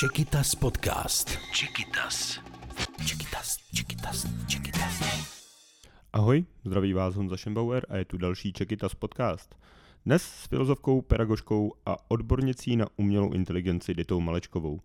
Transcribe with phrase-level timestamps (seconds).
[0.00, 1.38] Čekytas podcast.
[1.54, 2.40] Čekytas.
[3.06, 5.00] Čekytas, Čekytas, Čekytas.
[6.12, 9.54] Ahoj, zdraví vás Honza Schembauer a je tu další Čekytas podcast.
[10.06, 14.80] Dnes s filozofkou, pedagožkou a odbornicí na umělou inteligenci Ditou Malečkovou.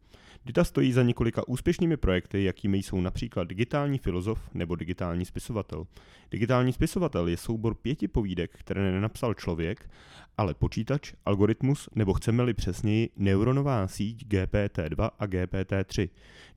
[0.47, 5.87] Dita stojí za několika úspěšnými projekty, jakými jsou například digitální filozof nebo digitální spisovatel.
[6.31, 9.89] Digitální spisovatel je soubor pěti povídek, které nenapsal člověk,
[10.37, 16.09] ale počítač, algoritmus nebo chceme-li přesněji neuronová síť GPT-2 a GPT-3.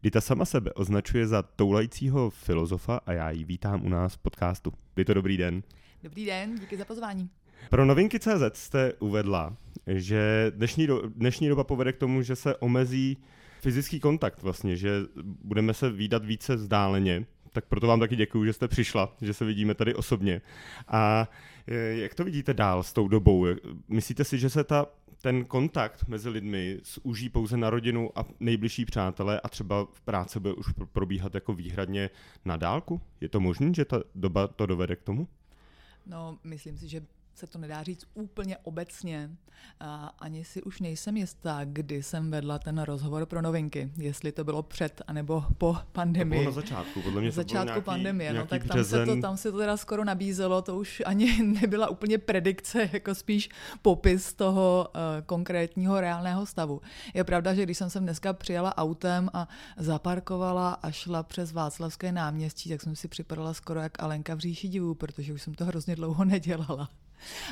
[0.03, 4.73] Dita sama sebe označuje za toulajícího filozofa a já ji vítám u nás v podcastu.
[4.97, 5.62] Dito, dobrý den.
[6.03, 7.31] Dobrý den, díky za pozvání.
[7.70, 12.57] Pro novinky CZ jste uvedla, že dnešní, do, dnešní doba povede k tomu, že se
[12.57, 13.19] omezí
[13.60, 14.91] fyzický kontakt vlastně, že
[15.24, 19.45] budeme se výdat více vzdáleně, tak proto vám taky děkuji, že jste přišla, že se
[19.45, 20.41] vidíme tady osobně.
[20.88, 21.28] A
[21.66, 23.46] e, jak to vidíte dál s tou dobou?
[23.88, 24.86] Myslíte si, že se ta,
[25.23, 30.41] ten kontakt mezi lidmi zúží pouze na rodinu a nejbližší přátelé a třeba v práci
[30.41, 32.11] bude už probíhat jako výhradně
[32.45, 33.00] na dálku?
[33.20, 35.28] Je to možné, že ta doba to dovede k tomu?
[36.06, 37.02] No, myslím si, že
[37.34, 39.31] se to nedá říct úplně obecně.
[39.81, 44.45] A ani si už nejsem jistá, kdy jsem vedla ten rozhovor pro novinky, jestli to
[44.45, 46.45] bylo před anebo po pandemii.
[46.45, 49.20] To bylo na začátku, podle mě začátku nějaký, pandemie, nějaký no tak tam se, to,
[49.20, 53.48] tam se to teda skoro nabízelo, to už ani nebyla úplně predikce, jako spíš
[53.83, 56.81] popis toho uh, konkrétního reálného stavu.
[57.14, 62.12] Je pravda, že když jsem sem dneska přijela autem a zaparkovala a šla přes Václavské
[62.12, 65.64] náměstí, tak jsem si připadala skoro jak Alenka v říši divů, protože už jsem to
[65.64, 66.89] hrozně dlouho nedělala.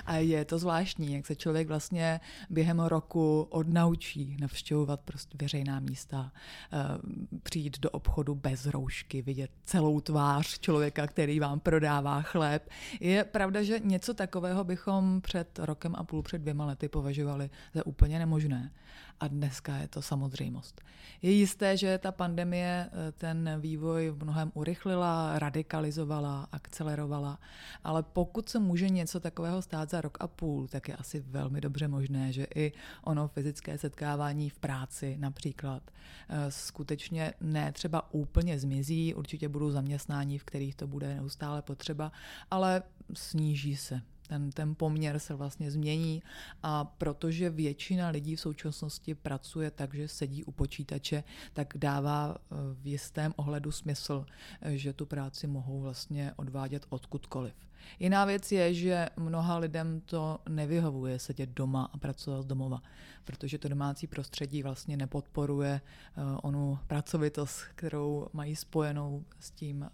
[0.07, 6.33] A je to zvláštní, jak se člověk vlastně během roku odnaučí navštěvovat prostě veřejná místa,
[6.73, 6.79] eh,
[7.43, 12.71] přijít do obchodu bez roušky, vidět celou tvář člověka, který vám prodává chléb.
[13.01, 17.87] Je pravda, že něco takového bychom před rokem a půl, před dvěma lety považovali za
[17.87, 18.71] úplně nemožné.
[19.21, 20.81] A dneska je to samozřejmost.
[21.23, 27.39] Je jisté, že ta pandemie eh, ten vývoj v mnohem urychlila, radikalizovala, akcelerovala,
[27.85, 31.61] ale pokud se může něco takového stát za rok a půl, tak je asi velmi
[31.61, 32.73] dobře možné, že i
[33.05, 35.83] ono fyzické setkávání v práci například
[36.29, 42.13] eh, skutečně ne třeba úplně zmizí, určitě budou zaměstnání, v kterých to bude neustále potřeba,
[42.51, 42.83] ale
[43.15, 46.23] sníží se ten, ten poměr se vlastně změní
[46.63, 52.55] a protože většina lidí v současnosti pracuje tak, že sedí u počítače, tak dává eh,
[52.83, 54.27] v jistém ohledu smysl,
[54.61, 57.55] eh, že tu práci mohou vlastně odvádět odkudkoliv.
[57.99, 62.83] Jiná věc je, že mnoha lidem to nevyhovuje sedět doma a pracovat z domova,
[63.25, 69.91] protože to domácí prostředí vlastně nepodporuje uh, onu pracovitost, kterou mají spojenou s tím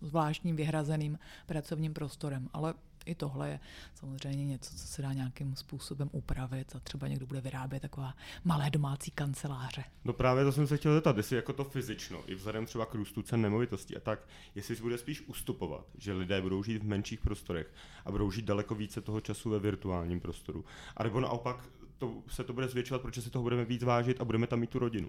[0.00, 2.48] zvláštním vyhrazeným pracovním prostorem.
[2.52, 2.74] Ale
[3.06, 3.60] i tohle je
[3.94, 8.70] samozřejmě něco, co se dá nějakým způsobem upravit a třeba někdo bude vyrábět taková malé
[8.70, 9.84] domácí kanceláře.
[10.04, 12.94] No právě to jsem se chtěl zeptat, jestli jako to fyzično, i vzhledem třeba k
[12.94, 16.86] růstu cen nemovitostí a tak, jestli se bude spíš ustupovat, že lidé budou žít v
[16.86, 17.72] menších prostorech
[18.04, 20.64] a budou žít daleko více toho času ve virtuálním prostoru.
[20.96, 21.68] A nebo naopak
[21.98, 24.70] to, se to bude zvětšovat, protože si toho budeme víc vážit a budeme tam mít
[24.70, 25.08] tu rodinu.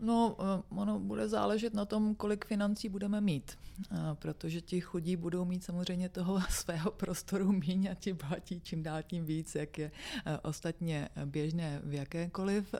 [0.00, 3.58] No, eh, ono bude záležet na tom, kolik financí budeme mít,
[3.92, 8.82] eh, protože ti chudí budou mít samozřejmě toho svého prostoru míň a ti bohatí čím
[8.82, 9.90] dál tím víc, jak je
[10.26, 12.74] eh, ostatně běžné v jakékoliv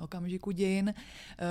[0.00, 0.94] okamžiku dějin.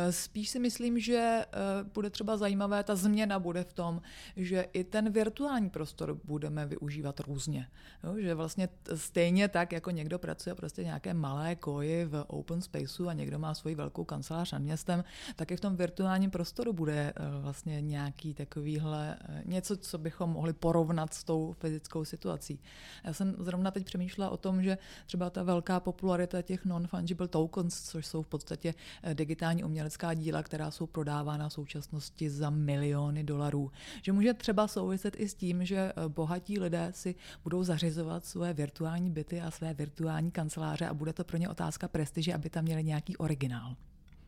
[0.10, 1.46] Spíš si myslím, že
[1.94, 4.02] bude třeba zajímavé, ta změna bude v tom,
[4.36, 7.68] že i ten virtuální prostor budeme využívat různě.
[8.04, 13.08] Jo, že vlastně stejně tak, jako někdo pracuje prostě nějaké malé koji v open spaceu
[13.08, 16.74] a někdo má svoji velkou kancelář nad městem, systém, tak i v tom virtuálním prostoru
[16.74, 22.60] bude eh, vlastně nějaký takovýhle eh, něco, co bychom mohli porovnat s tou fyzickou situací.
[23.04, 27.82] Já jsem zrovna teď přemýšlela o tom, že třeba ta velká popularita těch non-fungible tokens,
[27.82, 28.74] což jsou v podstatě
[29.04, 33.72] eh, digitální umělecká díla, která jsou prodávána v současnosti za miliony dolarů,
[34.02, 39.10] že může třeba souviset i s tím, že bohatí lidé si budou zařizovat své virtuální
[39.10, 42.84] byty a své virtuální kanceláře a bude to pro ně otázka prestiže, aby tam měli
[42.84, 43.76] nějaký originál.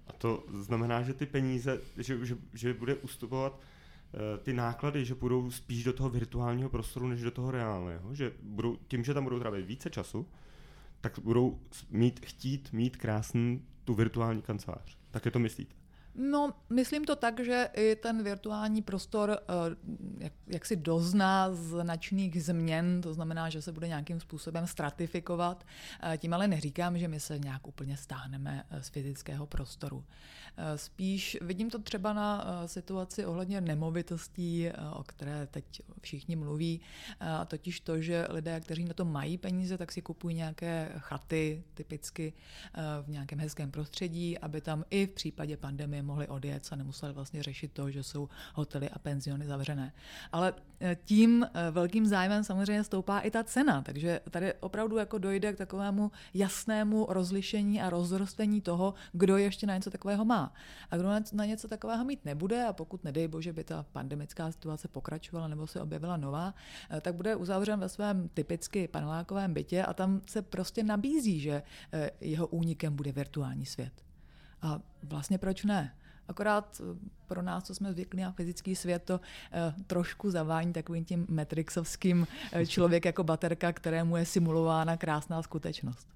[0.07, 5.15] A to znamená, že ty peníze, že, že, že bude ustupovat uh, ty náklady, že
[5.15, 8.15] budou spíš do toho virtuálního prostoru, než do toho reálného.
[8.15, 10.27] Že budou, tím, že tam budou trávit více času,
[11.01, 11.59] tak budou
[11.89, 14.97] mít, chtít mít krásný tu virtuální kancelář.
[15.11, 15.84] Tak je to myslíte?
[16.17, 19.75] No, myslím to tak, že i ten virtuální prostor eh,
[20.17, 25.65] jak, jak si dozná značných změn, to znamená, že se bude nějakým způsobem stratifikovat.
[26.03, 30.03] Eh, tím ale neříkám, že my se nějak úplně stáhneme eh, z fyzického prostoru.
[30.75, 36.81] Spíš vidím to třeba na situaci ohledně nemovitostí, o které teď všichni mluví,
[37.19, 41.63] a totiž to, že lidé, kteří na to mají peníze, tak si kupují nějaké chaty,
[41.73, 42.33] typicky
[43.01, 47.43] v nějakém hezkém prostředí, aby tam i v případě pandemie mohli odjet a nemuseli vlastně
[47.43, 49.93] řešit to, že jsou hotely a penziony zavřené.
[50.31, 55.17] Ale eh, tím eh, velkým zájmem samozřejmě stoupá i ta cena, takže tady opravdu jako
[55.17, 60.53] dojde k takovému jasnému rozlišení a rozrostení toho, kdo ještě na něco takového má.
[60.91, 64.87] A kdo na něco takového mít nebude a pokud nedej bože by ta pandemická situace
[64.87, 66.53] pokračovala nebo se objevila nová,
[66.89, 71.63] eh, tak bude uzavřen ve svém typicky panelákovém bytě a tam se prostě nabízí, že
[72.21, 74.04] jeho únikem bude virtuální svět.
[74.65, 75.95] A vlastně proč ne?
[76.27, 79.21] Akorát eh, pro nás, co jsme zvyklí na fyzický svět, to
[79.51, 86.07] eh, trošku zavání takovým tím metrixovským eh, člověk jako baterka, kterému je simulována krásná skutečnost.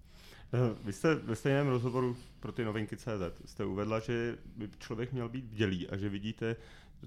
[0.83, 5.29] Vy jste ve stejném rozhovoru pro ty novinky CZ jste uvedla, že by člověk měl
[5.29, 6.55] být vdělý a že vidíte,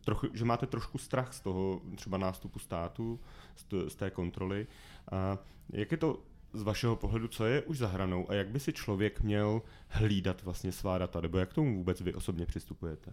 [0.04, 3.20] trochu, že máte trošku strach z toho třeba nástupu státu,
[3.88, 4.66] z té kontroly.
[5.12, 5.38] A
[5.72, 6.22] jak je to
[6.52, 10.42] z vašeho pohledu, co je už za hranou a jak by si člověk měl hlídat
[10.42, 13.12] vlastně svá data, nebo jak k tomu vůbec vy osobně přistupujete?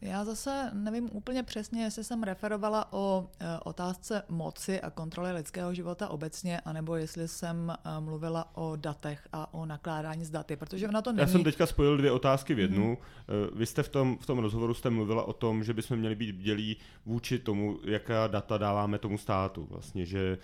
[0.00, 5.74] Já zase nevím úplně přesně, jestli jsem referovala o e, otázce moci a kontroly lidského
[5.74, 10.88] života obecně, anebo jestli jsem e, mluvila o datech a o nakládání s daty, protože
[10.88, 11.20] na to není...
[11.20, 12.94] Já jsem teďka spojil dvě otázky v jednu.
[12.94, 13.58] Mm-hmm.
[13.58, 16.32] Vy jste v tom, v tom rozhovoru jste mluvila o tom, že bychom měli být
[16.32, 16.76] bdělí
[17.06, 19.66] vůči tomu, jaká data dáváme tomu státu.
[19.70, 20.38] Vlastně, že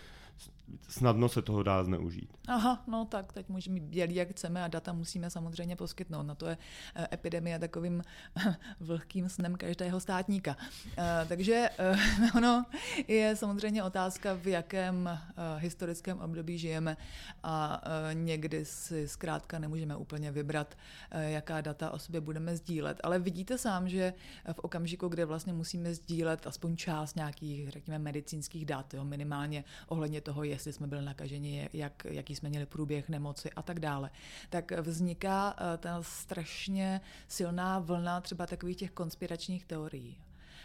[0.89, 2.33] snadno se toho dá zneužít.
[2.49, 6.23] Aha, no tak teď můžeme bělí, jak chceme a data musíme samozřejmě poskytnout.
[6.23, 6.59] Na to je
[6.95, 8.03] eh, epidemie takovým
[8.81, 10.57] vlhkým snem každého státníka.
[10.99, 11.97] Eh, takže eh,
[12.37, 12.67] ono
[13.09, 15.19] je samozřejmě otázka, v jakém
[15.59, 16.97] historickém období žijeme
[17.43, 17.81] a
[18.13, 20.75] někdy si zkrátka nemůžeme úplně vybrat,
[21.11, 23.01] jaká data o sobě budeme sdílet.
[23.05, 24.15] Ale vidíte sám, že
[24.53, 30.21] v okamžiku, kdy vlastně musíme sdílet aspoň část nějakých, řekněme, medicínských dat, jo, minimálně ohledně
[30.21, 34.11] toho, jestli jsme byli nakaženi, jak, jaký jsme měli průběh nemoci a tak dále,
[34.51, 40.24] tak vzniká eh, ta strašně silná vlna třeba takových těch konspiračních teorií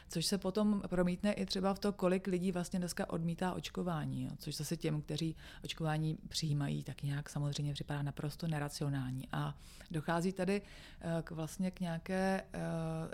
[0.09, 4.31] což se potom promítne i třeba v to, kolik lidí vlastně dneska odmítá očkování, jo,
[4.37, 9.27] což zase těm, kteří očkování přijímají, tak nějak samozřejmě připadá naprosto neracionální.
[9.31, 9.55] A
[9.91, 12.59] dochází tady eh, k vlastně k nějaké eh,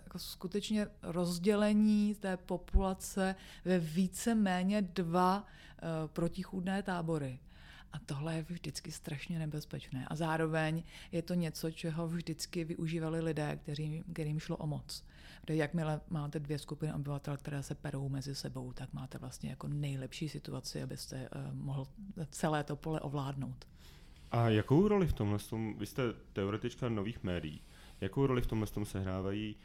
[0.03, 7.39] jako skutečně rozdělení té populace ve více méně dva eh, protichůdné tábory.
[7.93, 10.07] A tohle je vždycky strašně nebezpečné.
[10.07, 15.03] A zároveň je to něco, čeho vždycky využívali lidé, kterým, kterým šlo o moc
[15.45, 19.67] kde jakmile máte dvě skupiny obyvatel, které se perou mezi sebou, tak máte vlastně jako
[19.67, 21.87] nejlepší situaci, abyste uh, mohl
[22.29, 23.67] celé to pole ovládnout.
[24.31, 26.03] A jakou roli v tomhle, tom, vy jste
[26.33, 27.61] teoretička nových médií,
[28.01, 29.55] jakou roli v tomhle tom sehrávají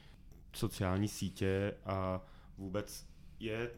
[0.52, 2.20] sociální sítě a
[2.58, 3.06] vůbec
[3.40, 3.70] je,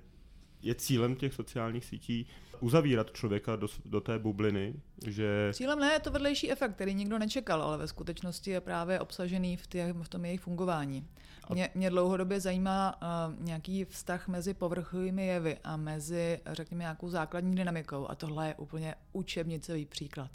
[0.62, 2.26] je cílem těch sociálních sítí
[2.60, 4.74] uzavírat člověka do, do té bubliny,
[5.06, 5.50] že...
[5.52, 9.56] Cílem ne, je to vedlejší efekt, který nikdo nečekal, ale ve skutečnosti je právě obsažený
[9.56, 11.06] v, tě, v tom jejich fungování.
[11.50, 17.54] Mě, mě dlouhodobě zajímá uh, nějaký vztah mezi povrchovými jevy a mezi, řekněme, nějakou základní
[17.54, 20.30] dynamikou a tohle je úplně učebnicový příklad.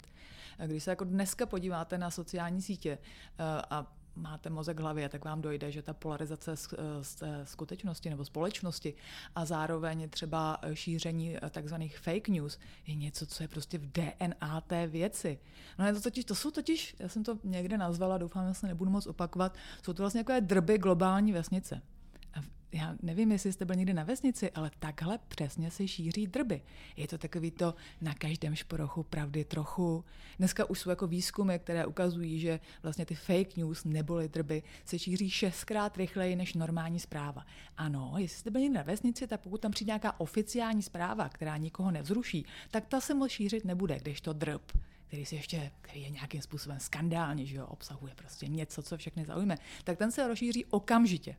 [0.66, 5.42] Když se jako dneska podíváte na sociální sítě uh, a máte mozek hlavě, tak vám
[5.42, 8.94] dojde, že ta polarizace z, z skutečnosti nebo společnosti
[9.34, 14.86] a zároveň třeba šíření takzvaných fake news je něco, co je prostě v DNA té
[14.86, 15.38] věci.
[15.78, 18.66] No je to totiž, to jsou totiž, já jsem to někde nazvala, doufám, že se
[18.66, 21.82] nebudu moc opakovat, jsou to vlastně takové drby globální vesnice
[22.72, 26.62] já nevím, jestli jste byl někdy na vesnici, ale takhle přesně se šíří drby.
[26.96, 30.04] Je to takový to na každém šporochu pravdy trochu.
[30.38, 34.98] Dneska už jsou jako výzkumy, které ukazují, že vlastně ty fake news neboli drby se
[34.98, 37.46] šíří šestkrát rychleji než normální zpráva.
[37.76, 41.56] Ano, jestli jste byl někdy na vesnici, tak pokud tam přijde nějaká oficiální zpráva, která
[41.56, 44.72] nikoho nevzruší, tak ta se moc šířit nebude, když to drb
[45.06, 49.24] který se ještě, který je nějakým způsobem skandální, že jo, obsahuje prostě něco, co všechny
[49.24, 51.36] zaujme, tak ten se rozšíří okamžitě.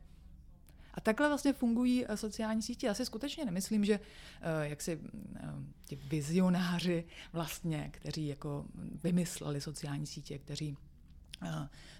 [0.94, 2.86] A takhle vlastně fungují eh, sociální sítě.
[2.86, 5.00] Já si skutečně nemyslím, že eh, jak si
[5.36, 5.40] eh,
[5.84, 8.64] ti vizionáři vlastně, kteří jako
[9.02, 10.76] vymysleli sociální sítě, kteří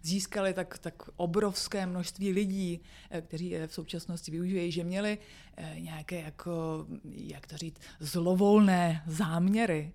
[0.03, 2.81] získali tak, tak obrovské množství lidí,
[3.21, 5.19] kteří je v současnosti využívají, že měli
[5.79, 9.93] nějaké, jako, jak to říct, zlovolné záměry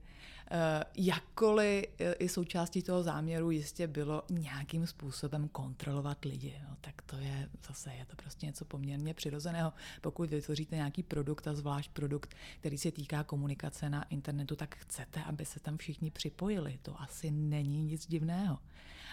[0.97, 1.85] Jakkoliv
[2.19, 6.61] i součástí toho záměru jistě bylo nějakým způsobem kontrolovat lidi.
[6.69, 9.73] No, tak to je zase, je to prostě něco poměrně přirozeného.
[10.01, 15.23] Pokud vytvoříte nějaký produkt a zvlášť produkt, který se týká komunikace na internetu, tak chcete,
[15.23, 16.79] aby se tam všichni připojili.
[16.81, 18.59] To asi není nic divného.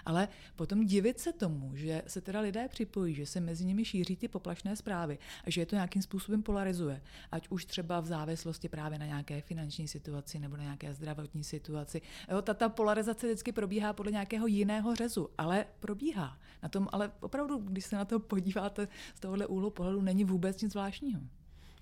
[0.06, 4.16] Ale potom divit se tomu, že se teda lidé připojí, že se mezi nimi šíří
[4.16, 8.68] ty poplašné zprávy a že je to nějakým způsobem polarizuje, ať už třeba v závislosti
[8.68, 12.02] právě na nějaké finanční situaci nebo na nějaké zdravotní situaci.
[12.30, 16.38] Jo, ta, ta polarizace vždycky probíhá podle nějakého jiného řezu, ale probíhá.
[16.62, 20.62] Na tom, ale opravdu, když se na to podíváte z tohohle úhlu pohledu, není vůbec
[20.62, 21.20] nic zvláštního.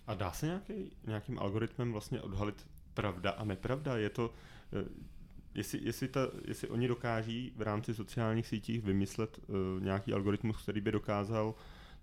[0.07, 3.97] A dá se nějaký, nějakým algoritmem vlastně odhalit pravda a nepravda?
[3.97, 4.35] Je to,
[4.73, 4.89] eh,
[5.61, 10.81] jestli, jestli, ta, jestli oni dokáží v rámci sociálních sítích vymyslet uh, nějaký algoritmus, který
[10.81, 11.55] by dokázal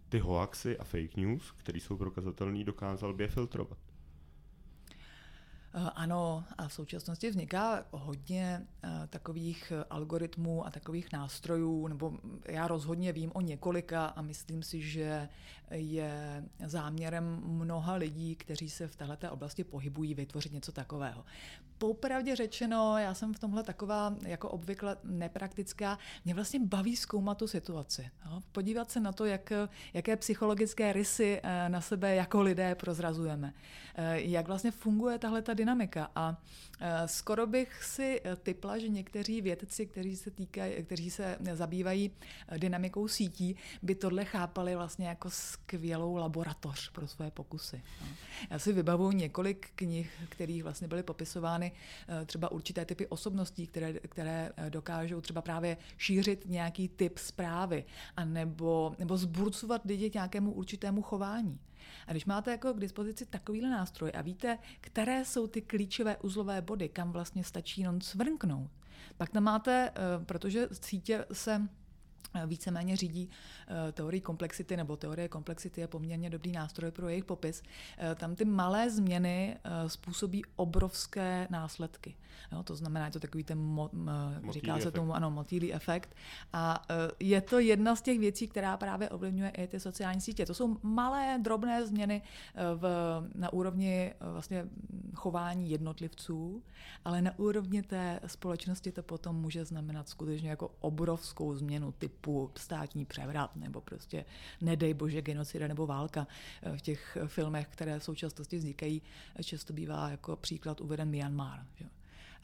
[0.10, 3.78] ty hoaxy a fake news, které jsou prokazatelné, dokázal by je filtrovat.
[5.74, 12.14] Eh, ano, a v současnosti vzniká hodně eh, takových algoritmů a takových nástrojů, nebo
[12.46, 15.30] já rozhodně vím o několika a myslím si, že
[15.72, 21.24] je záměrem mnoha lidí, kteří se v této oblasti pohybují, vytvořit něco takového.
[21.78, 25.98] Popravdě řečeno, já jsem v tomhle taková jako obvykle nepraktická.
[26.26, 28.10] Mě vlastně baví zkoumat tu situaci.
[28.52, 29.54] Podívat se na to, jak,
[29.94, 33.54] jaké psychologické rysy eh, na sebe jako lidé prozrazujeme.
[33.96, 36.12] Eh, jak vlastně funguje tahle ta dynamika.
[36.16, 36.38] A
[36.80, 42.12] eh, skoro bych si typla, že někteří vědci, kteří se, týkají, kteří se zabývají
[42.58, 47.82] dynamikou sítí, by tohle chápali vlastně jako skvělou laboratoř pro své pokusy.
[48.02, 48.08] No.
[48.50, 51.72] Já si vybavuju několik knih, kterých vlastně byly popisovány
[52.26, 57.86] třeba určité typy osobností, které, které dokážou třeba právě šířit nějaký typ zprávy,
[58.16, 61.60] a nebo, nebo zburcovat lidi k nějakému určitému chování.
[62.08, 66.62] A když máte jako k dispozici takovýhle nástroj a víte, které jsou ty klíčové uzlové
[66.62, 68.72] body, kam vlastně stačí jenom cvrknout,
[69.18, 71.68] pak tam máte, eh, protože sítě se
[72.46, 73.30] víceméně řídí
[73.68, 77.64] eh, teorii komplexity, nebo teorie komplexity je poměrně dobrý nástroj pro jejich popis.
[77.98, 82.16] Eh, tam ty malé změny eh, způsobí obrovské následky.
[82.52, 83.90] Jo, to znamená, je to takový ten, mo,
[84.52, 84.94] říká se efekt.
[84.94, 86.16] tomu, ano, motýlý efekt.
[86.54, 86.86] A
[87.20, 90.46] je to jedna z těch věcí, která právě ovlivňuje i ty sociální sítě.
[90.46, 92.22] To jsou malé, drobné změny
[92.76, 92.88] v,
[93.36, 94.66] na úrovni vlastně
[95.16, 96.64] chování jednotlivců,
[97.06, 102.17] ale na úrovni té společnosti to potom může znamenat skutečně jako obrovskou změnu typu
[102.56, 104.26] státní převrat nebo prostě
[104.62, 106.28] nedej bože genocida nebo válka.
[106.78, 109.02] V těch filmech, které v současnosti vznikají,
[109.44, 111.66] často bývá jako příklad uveden Myanmar.
[111.76, 111.86] Že?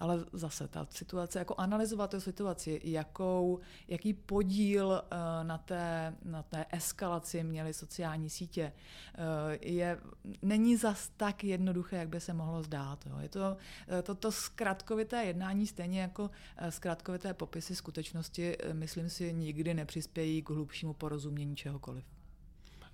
[0.04, 6.44] Ale zase ta situace, jako analyzovat tu situaci, jakou, jaký podíl eh, na té, na
[6.44, 10.00] té eskalaci měly sociální sítě, eh, je,
[10.42, 13.06] není zas tak jednoduché, jak by se mohlo zdát.
[13.06, 13.20] Jo.
[13.20, 13.58] Je to,
[13.88, 16.30] eh, to, to zkratkovité jednání, stejně jako
[16.70, 22.06] zkratkovité popisy skutečnosti, myslím si, nikdy nepřispějí k hlubšímu porozumění čehokoliv.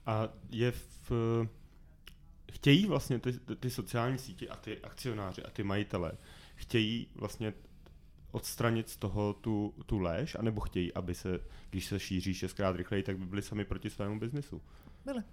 [0.05, 1.11] A je v
[2.51, 6.11] chtějí vlastně ty, ty sociální sítě a ty akcionáři a ty majitele
[6.59, 7.53] chtějí vlastně
[8.31, 11.39] odstranit z toho tu, tu léž, anebo chtějí, aby se,
[11.69, 14.61] když se šíří šestkrát rychleji, tak by byli sami proti svému biznisu?
[15.05, 15.23] Byli.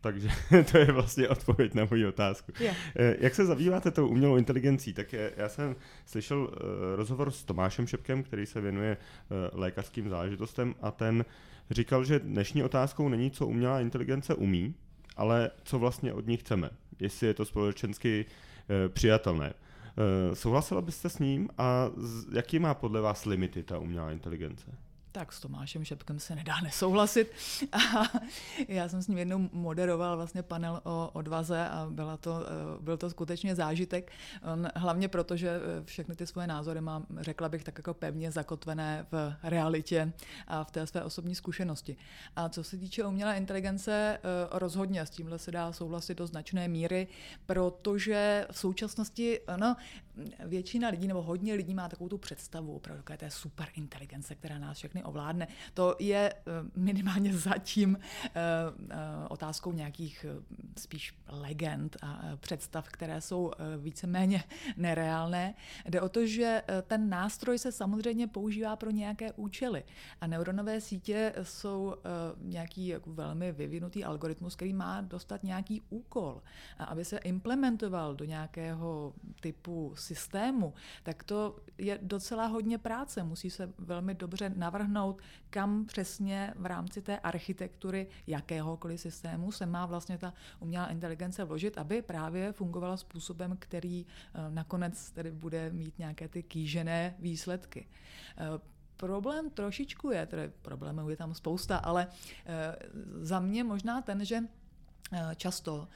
[0.00, 0.28] Takže
[0.72, 2.52] to je vlastně odpověď na moji otázku.
[2.60, 2.74] Je.
[2.96, 4.92] Eh, jak se zabýváte tou umělou inteligencí?
[4.94, 10.08] Tak je, já jsem slyšel eh, rozhovor s Tomášem Šepkem, který se věnuje eh, lékařským
[10.08, 11.24] záležitostem a ten
[11.70, 14.74] říkal, že dnešní otázkou není, co umělá inteligence umí,
[15.16, 16.70] ale co vlastně od ní chceme.
[17.00, 18.26] Jestli je to společensky
[18.88, 19.52] přijatelné.
[20.34, 21.90] Souhlasila byste s ním a
[22.32, 24.70] jaký má podle vás limity ta umělá inteligence?
[25.12, 27.32] Tak s Tomášem Šepkem se nedá nesouhlasit.
[27.72, 27.78] A
[28.68, 32.96] já jsem s ním jednou moderoval vlastně panel o odvaze a byla to, eh, byl
[32.96, 34.12] to skutečně zážitek.
[34.52, 38.30] On, hlavně proto, že eh, všechny ty svoje názory mám, řekla bych, tak jako pevně
[38.30, 40.12] zakotvené v realitě
[40.46, 41.96] a v té své osobní zkušenosti.
[42.36, 46.68] A co se týče umělé inteligence, eh, rozhodně s tímhle se dá souhlasit do značné
[46.68, 47.08] míry,
[47.46, 49.76] protože v současnosti, no,
[50.44, 54.99] většina lidí nebo hodně lidí má takovou tu představu opravdu super inteligence, která nás všechny
[55.04, 55.48] ovládne.
[55.74, 56.40] To je eh,
[56.76, 58.30] minimálně zatím eh,
[58.90, 58.96] eh,
[59.28, 60.26] otázkou nějakých
[60.78, 64.44] spíš legend a představ, které jsou víceméně
[64.76, 65.54] nereálné.
[65.88, 69.84] Jde o to, že ten nástroj se samozřejmě používá pro nějaké účely
[70.20, 71.94] a neuronové sítě jsou
[72.42, 76.42] nějaký jako velmi vyvinutý algoritmus, který má dostat nějaký úkol.
[76.78, 83.22] A aby se implementoval do nějakého typu systému, tak to je docela hodně práce.
[83.22, 89.66] Musí se velmi dobře navrhnout navrhnout, kam přesně v rámci té architektury jakéhokoliv systému se
[89.66, 95.70] má vlastně ta umělá inteligence vložit, aby právě fungovala způsobem, který eh, nakonec tedy bude
[95.70, 97.88] mít nějaké ty kýžené výsledky.
[98.38, 98.44] Eh,
[98.96, 102.06] problém trošičku je, tedy problémů je tam spousta, ale
[103.20, 104.40] za mě možná ten, že
[105.36, 105.88] často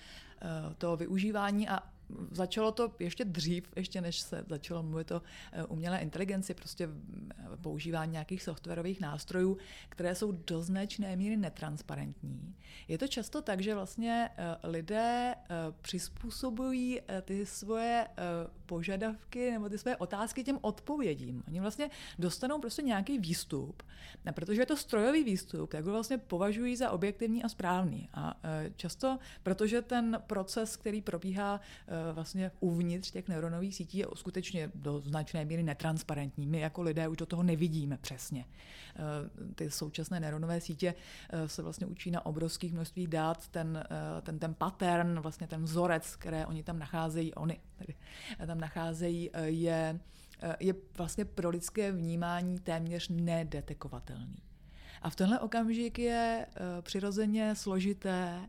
[0.79, 1.83] to využívání a
[2.31, 7.57] začalo to ještě dřív, ještě než se začalo mluvit o eh, umělé inteligenci, prostě eh,
[7.57, 9.59] používání nějakých softwarových nástrojů,
[9.89, 12.55] které jsou do značné míry netransparentní.
[12.89, 15.35] Je to často tak, že vlastně eh, lidé
[15.81, 18.09] přizpůsobují ty svoje
[18.67, 21.43] požadavky nebo ty své otázky těm odpovědím.
[21.49, 23.83] Oni vlastně dostanou prostě nějaký výstup,
[24.27, 28.09] a protože je to strojový výstup, tak ho vlastně považují za objektivní a správný.
[28.15, 28.41] A
[28.77, 31.61] často, protože ten proces, který probíhá
[32.13, 36.47] vlastně uvnitř těch neuronových sítí je skutečně do značné míry netransparentní.
[36.47, 38.45] My jako lidé už do toho nevidíme přesně.
[38.45, 40.95] Eh, ty současné neuronové sítě
[41.31, 43.85] eh, se vlastně učí na obrovských množství dát ten,
[44.23, 47.95] ten, ten pattern, vlastně ten vzorec, které oni tam nacházejí, oni tedy
[48.47, 50.01] tam nacházejí, je,
[50.61, 54.37] je vlastně pro lidské vnímání téměř nedetekovatelný.
[55.03, 56.47] A v tenhle okamžik je
[56.83, 58.41] přirozeně složité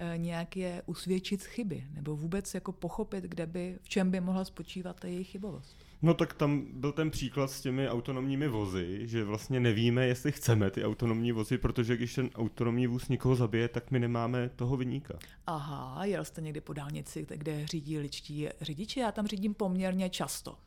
[0.00, 4.44] Eh, nějak je usvědčit chyby, nebo vůbec jako pochopit, kde by, v čem by mohla
[4.44, 5.76] spočívat ta jejich chybovost.
[6.02, 10.70] No tak tam byl ten příklad s těmi autonomními vozy, že vlastně nevíme, jestli chceme
[10.70, 15.18] ty autonomní vozy, protože když ten autonomní vůz někoho zabije, tak my nemáme toho vyníka.
[15.46, 20.58] Aha, jel jste někdy po dálnici, kde řídí ličtí řidiči, já tam řídím poměrně často.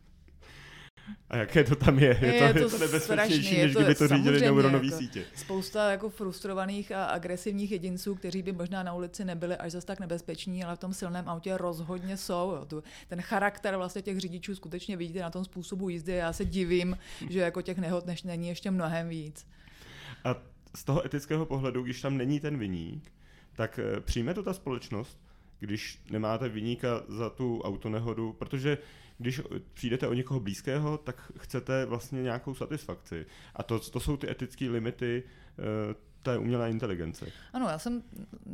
[1.29, 2.19] A jaké to tam je?
[2.21, 5.23] Je, je to, je to nebezpečnější, strašný, než kdyby to řídili neuronové jako sítě.
[5.35, 9.99] Spousta jako frustrovaných a agresivních jedinců, kteří by možná na ulici nebyli až zase tak
[9.99, 12.53] nebezpeční, ale v tom silném autě rozhodně jsou.
[12.55, 12.65] Jo.
[12.65, 16.11] Tu, ten charakter vlastně těch řidičů skutečně vidíte na tom způsobu jízdy.
[16.11, 16.97] Já se divím,
[17.29, 19.47] že jako těch nehod než není ještě mnohem víc.
[20.23, 20.35] A
[20.75, 23.11] z toho etického pohledu, když tam není ten viník,
[23.53, 25.19] tak eh, přijme to ta společnost,
[25.59, 28.77] když nemáte vyníka za tu autonehodu, protože
[29.21, 29.41] když
[29.73, 33.25] přijdete o někoho blízkého, tak chcete vlastně nějakou satisfakci.
[33.55, 35.23] A to, to jsou ty etické limity
[35.59, 37.25] eh, té umělé inteligence.
[37.53, 38.03] Ano, já jsem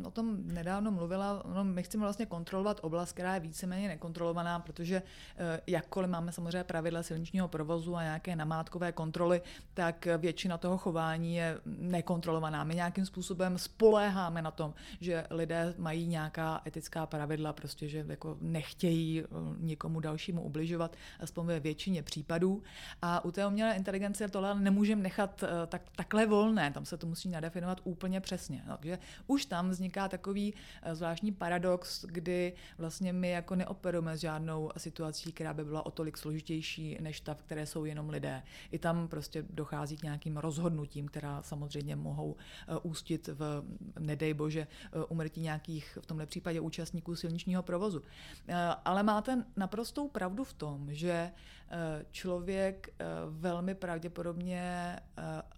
[0.04, 1.42] o tom nedávno mluvila.
[1.54, 5.02] No, my chceme vlastně kontrolovat oblast, která je víceméně nekontrolovaná, protože
[5.36, 9.42] eh, jakkoliv máme samozřejmě pravidla silničního provozu a nějaké namátkové kontroly,
[9.74, 12.64] tak většina toho chování je nekontrolovaná.
[12.64, 18.36] My nějakým způsobem spoléháme na tom, že lidé mají nějaká etická pravidla, prostě, že jako
[18.40, 19.26] nechtějí eh,
[19.58, 22.62] nikomu dalšímu ubližovat, aspoň ve většině případů.
[23.02, 27.06] A u té umělé inteligence tohle nemůžeme nechat eh, tak, takhle volné, tam se to
[27.06, 28.62] musí nadefinovat definovat úplně přesně.
[28.68, 34.20] No, takže už tam vzniká takový eh, zvláštní paradox, kdy vlastně my jako neoperujeme s
[34.20, 38.42] žádnou situací, která by byla o tolik složitější než ta, v které jsou jenom lidé.
[38.70, 43.62] I tam prostě dochází k nějakým rozhodnutím, která samozřejmě mohou eh, ústit v,
[43.98, 48.02] nedej bože, eh, umrtí nějakých, v tomhle případě účastníků silničního provozu.
[48.84, 51.30] Ale máte naprostou pravdu v tom, že
[52.10, 52.94] člověk
[53.28, 54.96] velmi pravděpodobně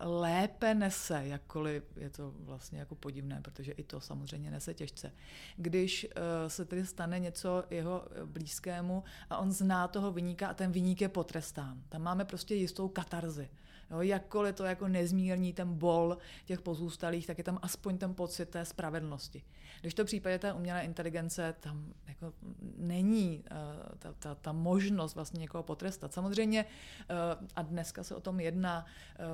[0.00, 5.12] lépe nese, jakkoliv je to vlastně jako podivné, protože i to samozřejmě nese těžce.
[5.56, 6.08] Když
[6.48, 11.08] se tedy stane něco jeho blízkému a on zná toho vyníka a ten vyník je
[11.08, 11.82] potrestán.
[11.88, 13.50] Tam máme prostě jistou katarzi.
[13.90, 18.46] Jo, jakkoliv to jako nezmírní ten bol těch pozůstalých, tak je tam aspoň ten pocit
[18.46, 19.42] té spravedlnosti.
[19.80, 22.32] Když to v případě té umělé inteligence, tam jako
[22.76, 26.12] není uh, ta, ta, ta možnost vlastně někoho potrestat.
[26.12, 28.86] Samozřejmě, uh, a dneska se o tom jedná,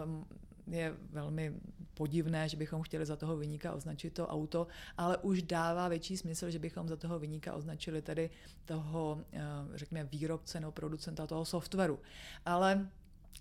[0.04, 0.26] um,
[0.66, 1.54] je velmi
[1.94, 4.66] podivné, že bychom chtěli za toho vyníka označit to auto,
[4.98, 8.30] ale už dává větší smysl, že bychom za toho vyníka označili tedy
[8.64, 9.24] toho,
[9.74, 11.98] řekněme, výrobce nebo producenta toho softwaru.
[12.44, 12.88] Ale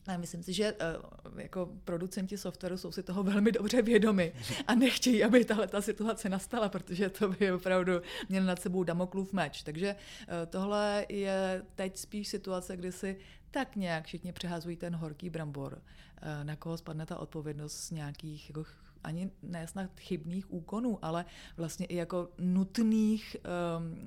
[0.07, 4.33] a myslím si, že uh, jako producenti softwaru jsou si toho velmi dobře vědomi
[4.67, 7.93] a nechtějí, aby tahle ta situace nastala, protože to by opravdu
[8.29, 9.63] měl nad sebou Damoklův meč.
[9.63, 13.17] Takže uh, tohle je teď spíš situace, kdy si
[13.51, 18.49] tak nějak všichni přehazují ten horký brambor, uh, na koho spadne ta odpovědnost z nějakých
[18.49, 18.65] jako
[19.05, 21.25] ani ne snad chybných úkonů, ale
[21.57, 23.37] vlastně i jako nutných
[23.77, 24.03] um,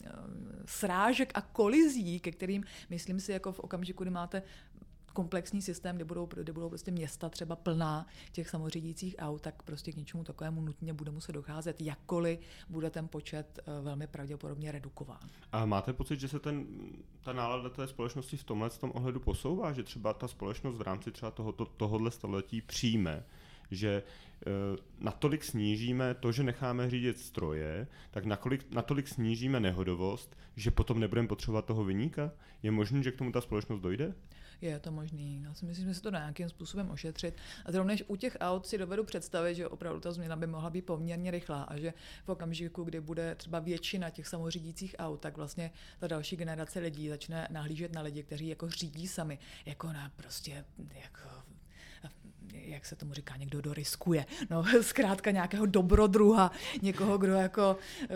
[0.66, 4.42] srážek a kolizí, ke kterým, myslím si, jako v okamžiku, kdy máte
[5.18, 9.92] komplexní systém, kde budou, kde budou prostě města třeba plná těch samořídících aut, tak prostě
[9.92, 15.30] k něčemu takovému nutně bude muset docházet, jakkoliv bude ten počet eh, velmi pravděpodobně redukován.
[15.52, 16.66] A máte pocit, že se ten,
[17.24, 21.12] ta nálada té společnosti v tomhle tom ohledu posouvá, že třeba ta společnost v rámci
[21.12, 23.24] třeba tohoto, tohohle století přijme,
[23.70, 24.02] že e,
[24.98, 31.28] natolik snížíme to, že necháme řídit stroje, tak nakolik, natolik snížíme nehodovost, že potom nebudeme
[31.28, 32.30] potřebovat toho vyníka?
[32.62, 34.14] Je možné, že k tomu ta společnost dojde?
[34.60, 35.42] Je to možný.
[35.44, 37.36] Já si myslím, že se to dá nějakým způsobem ošetřit.
[37.64, 40.86] A zrovna u těch aut si dovedu představit, že opravdu ta změna by mohla být
[40.86, 41.94] poměrně rychlá a že
[42.24, 47.08] v okamžiku, kdy bude třeba většina těch samořídících aut, tak vlastně ta další generace lidí
[47.08, 51.37] začne nahlížet na lidi, kteří jako řídí sami, jako na prostě jako
[52.64, 54.26] jak se tomu říká, někdo doriskuje.
[54.50, 58.06] No, zkrátka nějakého dobrodruha, někoho, kdo jako eh,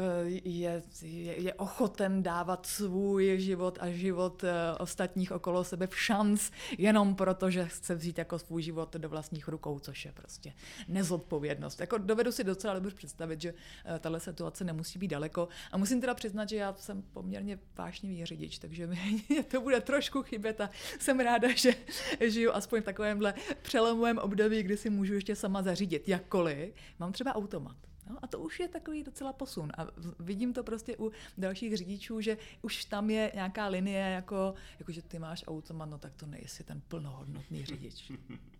[0.44, 6.50] je, je, je ochoten dávat svůj život a život eh, ostatních okolo sebe v šanc,
[6.78, 10.52] jenom proto, že chce vzít jako svůj život do vlastních rukou, což je prostě
[10.88, 11.80] nezodpovědnost.
[11.80, 15.48] Jako dovedu si docela dobře představit, že eh, tahle situace nemusí být daleko.
[15.72, 18.86] A musím teda přiznat, že já jsem poměrně vášnivý řidič, takže
[19.28, 21.74] mě to bude trošku chybět a jsem ráda, že
[22.20, 27.34] žiju aspoň v takovémhle přelomovém období, kdy si můžu ještě sama zařídit jakkoliv, mám třeba
[27.34, 27.76] automat.
[28.10, 29.72] No, a to už je takový docela posun.
[29.78, 29.86] A
[30.18, 35.02] vidím to prostě u dalších řidičů, že už tam je nějaká linie, jako, jako že
[35.02, 38.12] ty máš automat, no tak to nejsi ten plnohodnotný řidič.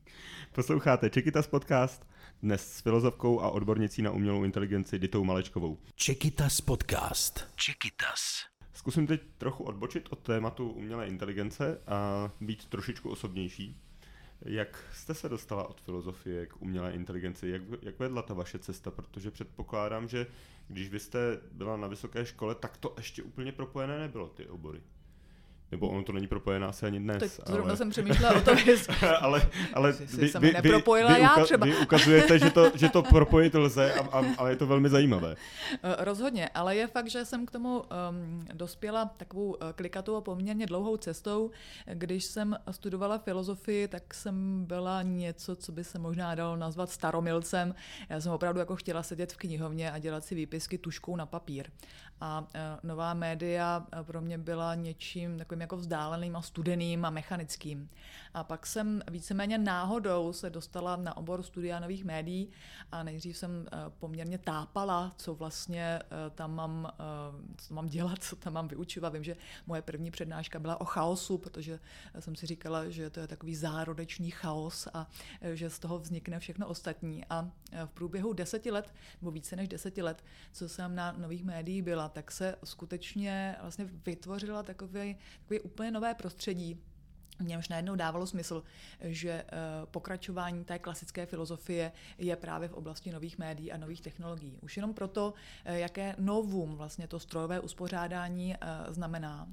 [0.53, 2.07] Posloucháte Čekytas podcast,
[2.43, 5.79] dnes s filozofkou a odbornicí na umělou inteligenci Ditou Malečkovou.
[5.95, 7.47] Čekytas podcast.
[7.57, 8.21] Čekytas.
[8.73, 13.81] Zkusím teď trochu odbočit od tématu umělé inteligence a být trošičku osobnější.
[14.45, 17.49] Jak jste se dostala od filozofie k umělé inteligenci?
[17.49, 18.91] Jak, jak vedla ta vaše cesta?
[18.91, 20.27] Protože předpokládám, že
[20.69, 24.81] když vy jste byla na vysoké škole, tak to ještě úplně propojené nebylo, ty obory.
[25.73, 27.19] Nebo ono to není propojené asi ani dnes.
[27.19, 27.77] Teď zrovna ale...
[27.77, 29.43] jsem přemýšlela o tom, jestli ale,
[29.75, 31.67] ale vy, vy, vy, vy, já třeba.
[31.67, 35.37] Vy ukazujete, že to, že to propojit lze, a, a, ale je to velmi zajímavé.
[35.83, 40.21] Eh, rozhodně, ale je fakt, že jsem k tomu um, dospěla takovou eh, klikatou a
[40.21, 41.51] poměrně dlouhou cestou.
[41.95, 47.75] Když jsem studovala filozofii, tak jsem byla něco, co by se možná dalo nazvat staromilcem.
[48.09, 51.67] Já jsem opravdu jako chtěla sedět v knihovně a dělat si výpisky tuškou na papír.
[52.25, 52.47] A uh,
[52.83, 57.89] nová média pro mě byla něčím takovým jako vzdáleným a studeným a mechanickým.
[58.35, 62.49] A pak jsem víceméně náhodou se dostala na obor studia nových médií
[62.93, 66.01] a nejdřív jsem eh, poměrně tápala, co vlastně
[66.35, 66.93] tam mám,
[67.57, 69.13] co mám dělat, co tam mám vyučovat.
[69.13, 71.79] Vím, že moje první přednáška byla o chaosu, protože
[72.19, 75.07] jsem si říkala, že to je takový zárodečný chaos a
[75.55, 77.25] že z toho vznikne všechno ostatní.
[77.31, 77.51] A
[77.87, 82.09] v průběhu deseti let, nebo více než deseti let, co jsem na nových médiích byla,
[82.13, 86.83] tak se skutečně vlastně vytvořila takový, takový úplně nové prostředí,
[87.43, 88.63] v němž najednou dávalo smysl,
[89.01, 89.47] že eh,
[89.91, 94.59] pokračování té klasické filozofie je právě v oblasti nových médií a nových technologií.
[94.63, 99.49] Už jenom proto, eh, jaké novum vlastně to strojové uspořádání eh, znamená,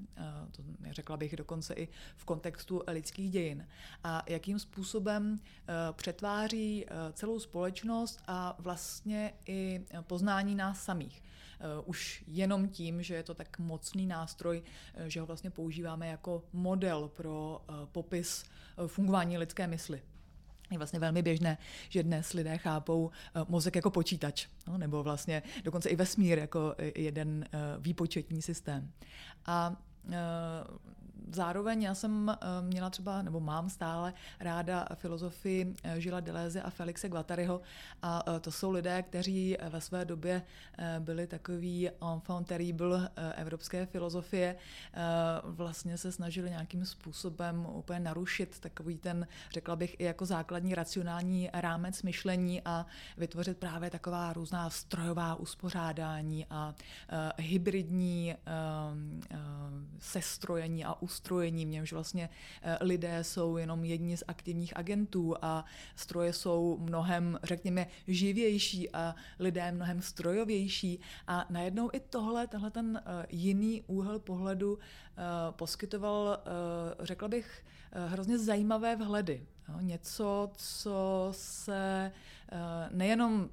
[0.52, 3.68] to řekla bych dokonce i v kontextu lidských dějin,
[4.04, 5.40] a jakým způsobem
[5.92, 11.22] přetváří celou společnost a vlastně i poznání nás samých.
[11.60, 16.08] Eh, už jenom tím, že je to tak mocný nástroj, eh, že ho vlastně používáme
[16.08, 18.46] jako model pro eh, popis
[18.88, 20.02] fungování lidské mysli.
[20.72, 21.58] Je vlastně velmi běžné,
[21.90, 23.12] že dnes lidé chápou
[23.48, 27.46] mozek jako počítač, no, nebo vlastně dokonce i vesmír jako jeden
[27.80, 28.92] výpočetní systém.
[29.46, 29.82] A
[31.32, 36.70] zároveň já jsem eh, měla třeba, nebo mám stále ráda filozofii eh, Žila Deleuze a
[36.70, 37.62] Felixe Guattariho.
[38.02, 40.42] A eh, to jsou lidé, kteří ve své době
[41.00, 44.56] byli takový enfant terrible evropské filozofie,
[45.44, 51.50] vlastně se snažili nějakým způsobem úplně narušit takový ten, řekla bych, i jako základní racionální
[51.54, 52.86] rámec myšlení a
[53.18, 56.76] vytvořit právě taková různá strojová uspořádání a
[57.38, 58.36] hybridní
[60.00, 62.30] sestrojení a uspořádání ustrojení, v němž vlastně
[62.62, 69.16] eh, lidé jsou jenom jedni z aktivních agentů a stroje jsou mnohem, řekněme, živější a
[69.40, 71.00] lidé mnohem strojovější.
[71.28, 76.40] A najednou i tohle, tenhle ten eh, jiný úhel pohledu eh, poskytoval,
[77.00, 79.46] řekla bych, hrozně zajímavé vhledy.
[79.82, 82.12] Něco, co se
[82.92, 83.50] nejenom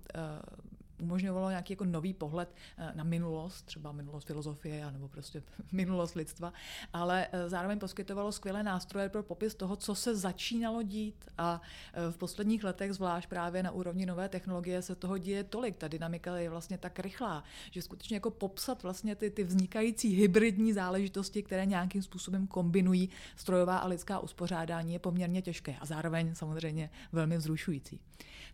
[1.01, 6.53] umožňovalo nějaký jako nový pohled eh, na minulost, třeba minulost filozofie nebo prostě minulost lidstva,
[6.93, 11.61] ale eh, zároveň poskytovalo skvělé nástroje pro popis toho, co se začínalo dít a
[11.93, 15.77] eh, v posledních letech, zvlášť právě na úrovni nové technologie, se toho děje tolik.
[15.77, 20.73] Ta dynamika je vlastně tak rychlá, že skutečně jako popsat vlastně ty, ty vznikající hybridní
[20.73, 26.91] záležitosti, které nějakým způsobem kombinují strojová a lidská uspořádání, je poměrně těžké a zároveň samozřejmě
[27.13, 28.01] velmi vzrušující.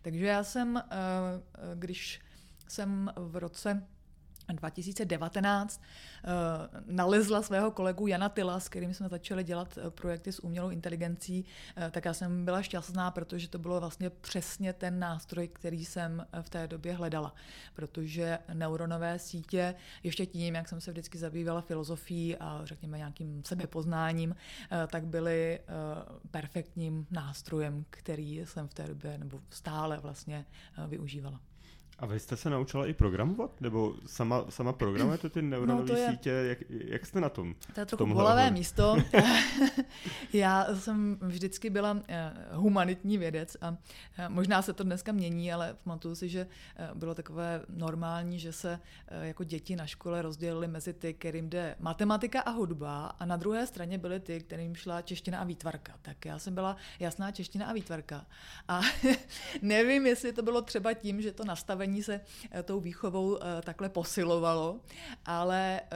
[0.01, 0.83] Takže já jsem,
[1.75, 2.21] když
[2.67, 3.83] jsem v roce
[4.51, 10.43] 2019 uh, nalezla svého kolegu Jana Tyla, s kterým jsme začali dělat uh, projekty s
[10.43, 11.45] umělou inteligencí,
[11.77, 16.27] uh, tak já jsem byla šťastná, protože to bylo vlastně přesně ten nástroj, který jsem
[16.41, 17.33] v té době hledala.
[17.73, 24.35] Protože neuronové sítě, ještě tím, jak jsem se vždycky zabývala filozofií a řekněme nějakým sebepoznáním,
[24.87, 25.59] tak byly
[26.31, 30.45] perfektním nástrojem, který jsem v té době nebo stále vlastně
[30.87, 31.39] využívala.
[32.03, 33.61] A vy jste se naučila i programovat?
[33.61, 36.29] Nebo sama, sama programujete ty neuronové no je, sítě?
[36.29, 37.55] Jak, jak jste na tom?
[37.73, 38.97] To je trochu bolavé místo.
[40.33, 43.77] Já jsem vždycky byla eh, humanitní vědec a
[44.17, 48.51] eh, možná se to dneska mění, ale pamatuju si, že eh, bylo takové normální, že
[48.51, 48.79] se
[49.21, 53.67] jako děti na škole rozdělili mezi ty, kterým jde matematika a hudba a na druhé
[53.67, 55.93] straně byly ty, kterým šla čeština a výtvarka.
[56.01, 58.25] Tak já jsem byla jasná čeština a výtvarka.
[58.67, 58.81] A
[59.61, 63.61] nevím, jestli to bylo třeba tím, že to nastavení nastavení se eh, tou výchovou eh,
[63.61, 64.79] takhle posilovalo,
[65.25, 65.87] ale eh,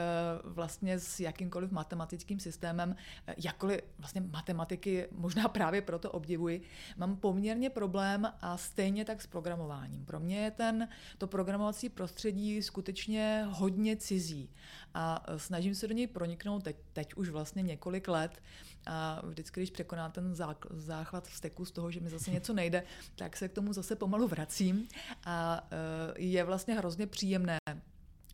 [0.44, 2.96] vlastně s jakýmkoliv matematickým systémem,
[3.38, 6.62] jakkoliv vlastně matematiky možná právě proto obdivuji,
[6.98, 10.06] mám poměrně problém a stejně tak s programováním.
[10.06, 14.50] Pro mě je ten, to programovací prostředí skutečně hodně cizí
[14.94, 18.42] a snažím se do něj proniknout teď, teď už vlastně několik let
[18.86, 20.36] a vždycky, když překoná ten
[20.72, 22.84] záchvat vzteku z toho, že mi zase něco nejde,
[23.16, 24.88] tak se k tomu zase pomalu vracím
[25.26, 27.58] a e, je vlastně hrozně příjemné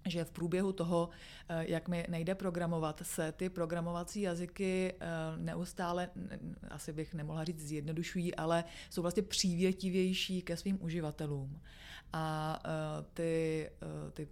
[0.06, 1.10] že v průběhu toho,
[1.49, 6.10] e, jak mi nejde programovat, se ty programovací jazyky e, neustále,
[6.69, 11.62] asi bych nemohla říct zjednodušují, ale jsou vlastně přívětivější ke svým uživatelům.
[12.13, 12.60] A
[13.13, 13.69] ty,
[14.13, 14.27] ty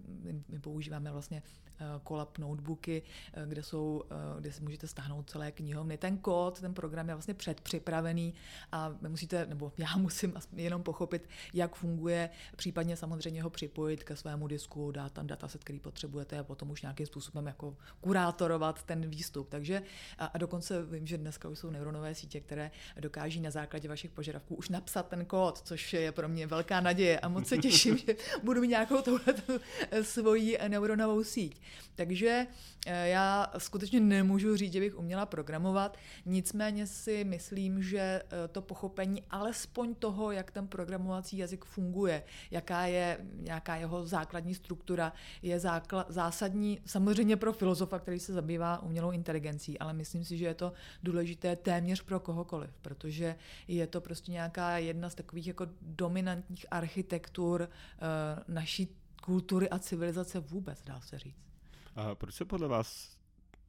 [0.49, 1.43] my používáme vlastně
[1.81, 3.01] Eh, notebooky,
[3.33, 5.97] eh, kde, jsou, eh, kde si můžete stáhnout celé knihovny.
[5.97, 8.33] Ten kód, ten program je vlastně předpřipravený
[8.71, 14.47] a musíte, nebo já musím jenom pochopit, jak funguje, případně samozřejmě ho připojit ke svému
[14.47, 19.49] disku, dát tam dataset, který potřebujete a potom už nějakým způsobem jako kurátorovat ten výstup.
[19.49, 19.81] Takže
[20.17, 24.11] a, a dokonce vím, že dneska už jsou neuronové sítě, které dokáží na základě vašich
[24.11, 27.97] požadavků už napsat ten kód, což je pro mě velká naděje a moc se těším,
[28.07, 29.53] že budu mít nějakou touhletu
[30.01, 31.61] svoji neuronovou síť.
[31.95, 32.47] Takže
[32.87, 38.61] eh, já skutečně nemůžu říct, že bych uměla programovat, nicméně si myslím, že eh, to
[38.61, 45.57] pochopení alespoň toho, jak ten programovací jazyk funguje, jaká je nějaká jeho základní struktura, je
[45.57, 50.53] zákla- zásadní samozřejmě pro filozofa, který se zabývá umělou inteligencí, ale myslím si, že je
[50.53, 53.35] to důležité téměř pro kohokoliv, protože
[53.67, 60.39] je to prostě nějaká jedna z takových jako dominantních architektur uh, naší kultury a civilizace
[60.39, 61.50] vůbec, dá se říct.
[61.95, 63.17] A proč se podle vás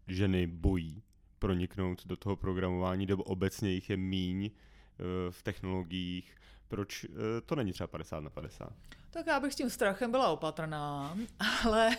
[0.08, 1.02] ženy bojí
[1.38, 6.37] proniknout do toho programování, nebo obecně jich je míň eh, v technologiích?
[6.68, 8.72] Proč eh, to není třeba 50 na 50?
[9.11, 11.16] Tak já bych s tím strachem byla opatrná,
[11.64, 11.96] ale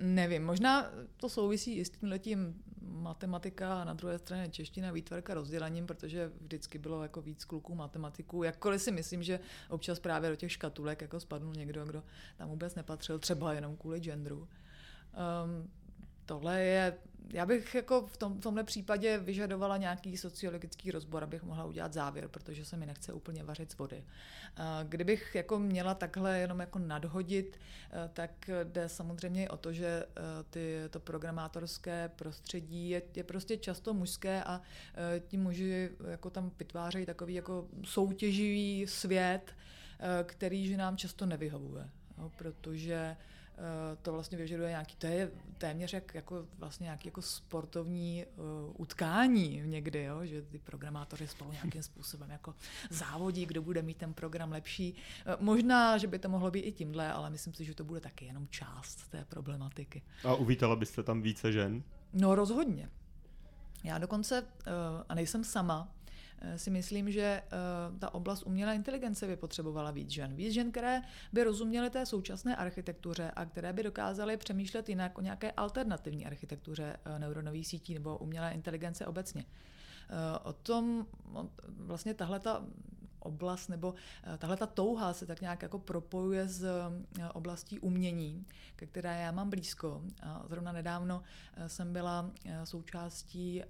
[0.00, 5.34] nevím, možná to souvisí i s tím letím matematika a na druhé straně čeština, výtvarka
[5.34, 8.42] rozdělením, protože vždycky bylo jako víc kluků matematiků.
[8.42, 12.02] Jakkoliv si myslím, že občas právě do těch škatulek jako spadnul někdo, kdo
[12.36, 14.38] tam vůbec nepatřil, třeba jenom kvůli genderu.
[14.38, 15.70] Um,
[16.28, 16.98] tohle je
[17.32, 21.92] já bych jako v, tom, v tomhle případě vyžadovala nějaký sociologický rozbor, abych mohla udělat
[21.92, 24.04] závěr, protože se mi nechce úplně vařit z vody.
[24.82, 27.60] Kdybych jako měla takhle jenom jako nadhodit,
[27.90, 33.56] eh, tak jde samozřejmě o to, že eh, ty, to programátorské prostředí je, je prostě
[33.56, 34.60] často mužské a
[34.94, 39.54] eh, ti muži jako tam vytvářejí takový jako soutěživý svět,
[40.24, 41.88] který že nám často nevyhovuje.
[42.36, 43.16] Protože Eh,
[44.02, 48.44] to vlastně vyžaduje nějaký, to je téměř jak, jako vlastně nějaký jako sportovní uh,
[48.76, 50.26] utkání někdy, jo?
[50.26, 52.54] že ty programátoři spolu nějakým způsobem jako
[52.90, 54.92] závodí, kdo bude mít ten program lepší.
[54.92, 58.00] Uh, možná, že by to mohlo být i tímhle, ale myslím si, že to bude
[58.00, 60.02] taky jenom část té problematiky.
[60.24, 61.82] A uvítala byste tam více žen?
[62.12, 62.90] No rozhodně.
[63.84, 64.48] Já dokonce, uh,
[65.08, 65.97] a nejsem sama, Eh,
[66.56, 67.48] si myslím, že eh,
[67.98, 70.34] ta oblast umělé inteligence by potřebovala víc žen.
[70.34, 75.20] Víc žen, které by rozuměly té současné architektuře a které by dokázaly přemýšlet jinak o
[75.20, 79.44] nějaké alternativní architektuře eh, neuronových sítí nebo umělé inteligence obecně.
[80.44, 81.06] O tom
[81.68, 82.64] vlastně tahle ta
[83.20, 88.46] oblast nebo eh, tahle ta touha se tak nějak jako propojuje s eh, oblastí umění,
[88.76, 90.02] ke které já mám blízko.
[90.48, 91.22] Zrovna nedávno
[91.56, 92.30] eh, jsem byla
[92.64, 93.62] součástí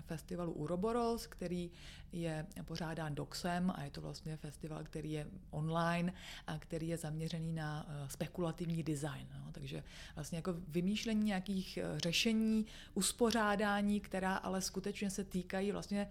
[0.00, 1.70] festivalu Uroboros, který
[2.12, 6.12] je pořádán DOXem a je to vlastně festival, který je online
[6.46, 9.28] a který je zaměřený na spekulativní design.
[9.34, 9.52] No.
[9.52, 9.82] Takže
[10.14, 16.08] vlastně jako vymýšlení nějakých řešení, uspořádání, která ale skutečně se týkají vlastně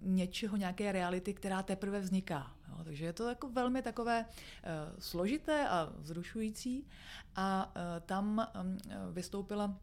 [0.00, 2.56] něčeho, nějaké reality, která teprve vzniká.
[2.68, 6.86] Jo, takže je to jako velmi takové uh, složité a vzrušující.
[7.36, 8.78] A uh, tam um,
[9.12, 9.78] vystoupila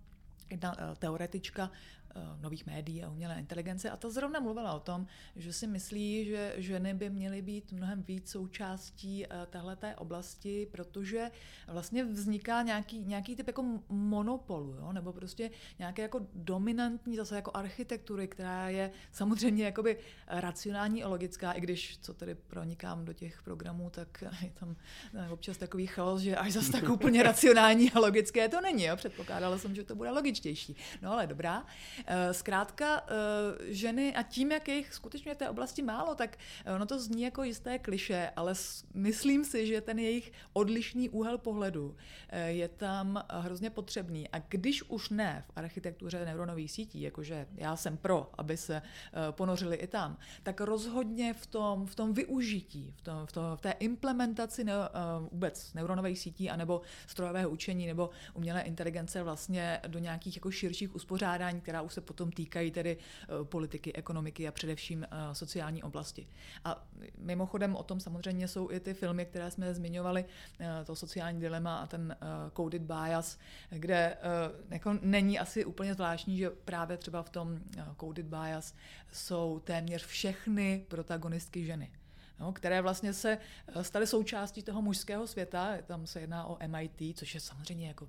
[0.50, 1.72] jedna uh, teoretička
[2.03, 2.03] Eh,
[2.42, 6.54] nových médií a umělé inteligence a ta zrovna mluvila o tom, že si myslí, že
[6.58, 11.32] ženy by měly být mnohem víc součástí eh, téhleté oblasti, protože
[11.68, 14.94] vlastně vzniká nějaký, nějaký typ jako monopolu, jo?
[14.94, 19.98] nebo prostě nějaké jako dominantní zase jako architektury, která je samozřejmě jakoby
[20.28, 24.76] racionální a logická, i když co tedy pronikám do těch programů, tak je tam
[25.14, 28.84] eh, občas takový chaos, že až zase tak úplně racionální a logické to není.
[28.84, 28.96] Jo?
[28.96, 30.76] Předpokládala jsem, že to bude logičtější.
[31.02, 31.66] No ale dobrá.
[32.06, 36.74] Eh, zkrátka eh, ženy a tím, jak jich skutečně v té oblasti málo, tak eh,
[36.74, 38.54] ono to zní jako jisté kliše, ale
[38.94, 41.96] myslím si, že ten jejich odlišný úhel pohledu
[42.46, 44.30] je tam hrozně potřebný.
[44.30, 48.82] A když už ne v architektuře neuronových sítí, jakože já jsem pro, aby se
[49.32, 53.62] ponořili i tam, tak rozhodně v tom, v tom využití, v, tom, v, tom, v
[53.62, 54.74] té implementaci ne,
[55.32, 61.62] vůbec neuronových sítí anebo strojového učení nebo umělé inteligence vlastně do nějakých jako širších uspořádání,
[61.62, 66.28] která už se potom týkají tedy eh, politiky, ekonomiky a především eh, sociální oblasti.
[66.66, 70.26] A mimochodem o tom samozřejmě jsou i ty filmy, které jsme zmiňovali,
[70.60, 72.16] eh, to sociální dilema a ten
[72.56, 74.18] coded bias, kde
[74.70, 77.60] jako není asi úplně zvláštní, že právě třeba v tom
[78.00, 78.76] coded bias
[79.12, 81.92] jsou téměř všechny protagonistky ženy.
[82.40, 83.38] No, které vlastně se
[83.82, 85.78] staly součástí toho mužského světa.
[85.86, 88.08] Tam se jedná o MIT, což je samozřejmě jako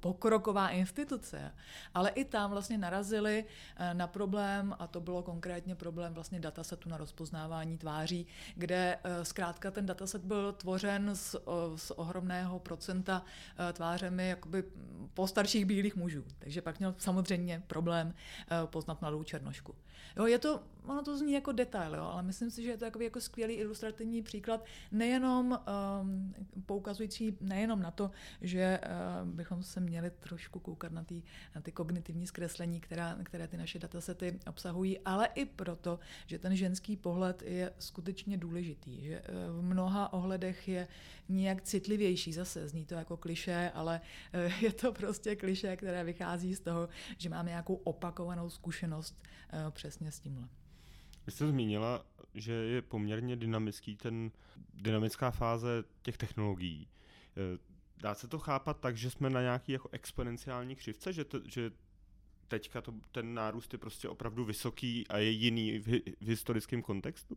[0.00, 1.54] pokroková instituce,
[1.94, 3.44] ale i tam vlastně narazili
[3.76, 9.24] eh, na problém, a to bylo konkrétně problém vlastně datasetu na rozpoznávání tváří, kde eh,
[9.24, 11.36] zkrátka ten dataset byl tvořen z,
[11.76, 13.24] z ohromného procenta
[13.68, 14.64] eh, tvářemi jakoby
[15.14, 16.24] postarších bílých mužů.
[16.38, 18.14] Takže pak měl samozřejmě problém
[18.70, 19.74] poznat mladou černošku.
[20.16, 23.02] Jo, je to, ono to zní jako detail, jo, ale myslím si, že je to
[23.02, 25.58] jako, skvělý ilustrativní příklad, nejenom
[26.02, 26.34] um,
[26.66, 28.80] poukazující nejenom na to, že
[29.22, 31.22] uh, bychom se měli trošku koukat na, tý,
[31.54, 36.56] na ty kognitivní zkreslení, která, které ty naše datasety obsahují, ale i proto, že ten
[36.56, 40.88] ženský pohled je skutečně důležitý, že uh, v mnoha ohledech je
[41.28, 44.00] nějak citlivější, zase zní to jako kliše, ale
[44.34, 49.22] uh, je to prostě kliše, které vychází z toho, že máme nějakou opakovanou zkušenost
[49.70, 50.48] přesně přesně s tímhle.
[51.26, 54.30] Vy jste zmínila, že je poměrně dynamický ten
[54.74, 56.88] dynamická fáze těch technologií.
[57.36, 57.58] Eh,
[57.96, 61.70] dá se to chápat tak, že jsme na nějaký jako exponenciální křivce, že, to, že
[62.48, 65.86] teďka to, ten nárůst je prostě opravdu vysoký a je jiný v,
[66.20, 67.36] v historickém kontextu?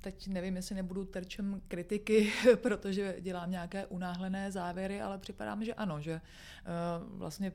[0.00, 5.74] Teď nevím, jestli nebudu terčem kritiky, protože dělám nějaké unáhlené závěry, ale připadá mi, že
[5.74, 7.52] ano, že uh, vlastně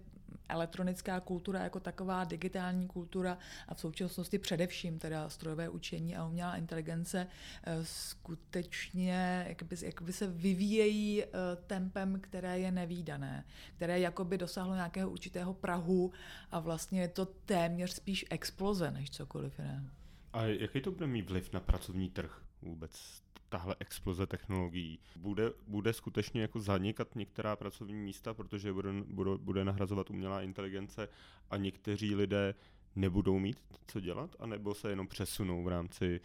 [0.49, 6.55] elektronická kultura jako taková, digitální kultura a v současnosti především teda strojové učení a umělá
[6.55, 11.29] inteligence uh, skutečně jakby, jakby se vyvíjejí uh,
[11.67, 16.11] tempem, které je nevýdané, které jakoby dosáhlo nějakého určitého prahu
[16.51, 19.85] a vlastně je to téměř spíš exploze než cokoliv jiného.
[20.33, 23.24] A jaký to bude mít vliv na pracovní trh vůbec
[23.55, 24.99] tahle exploze technologií?
[25.15, 31.09] Bude, bude skutečně jako zanikat některá pracovní místa, protože bude, bude, bude nahrazovat umělá inteligence
[31.49, 32.55] a někteří lidé
[32.95, 36.21] nebudou mít co dělat, anebo se jenom přesunou v rámci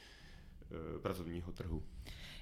[0.96, 1.82] e, pracovního trhu?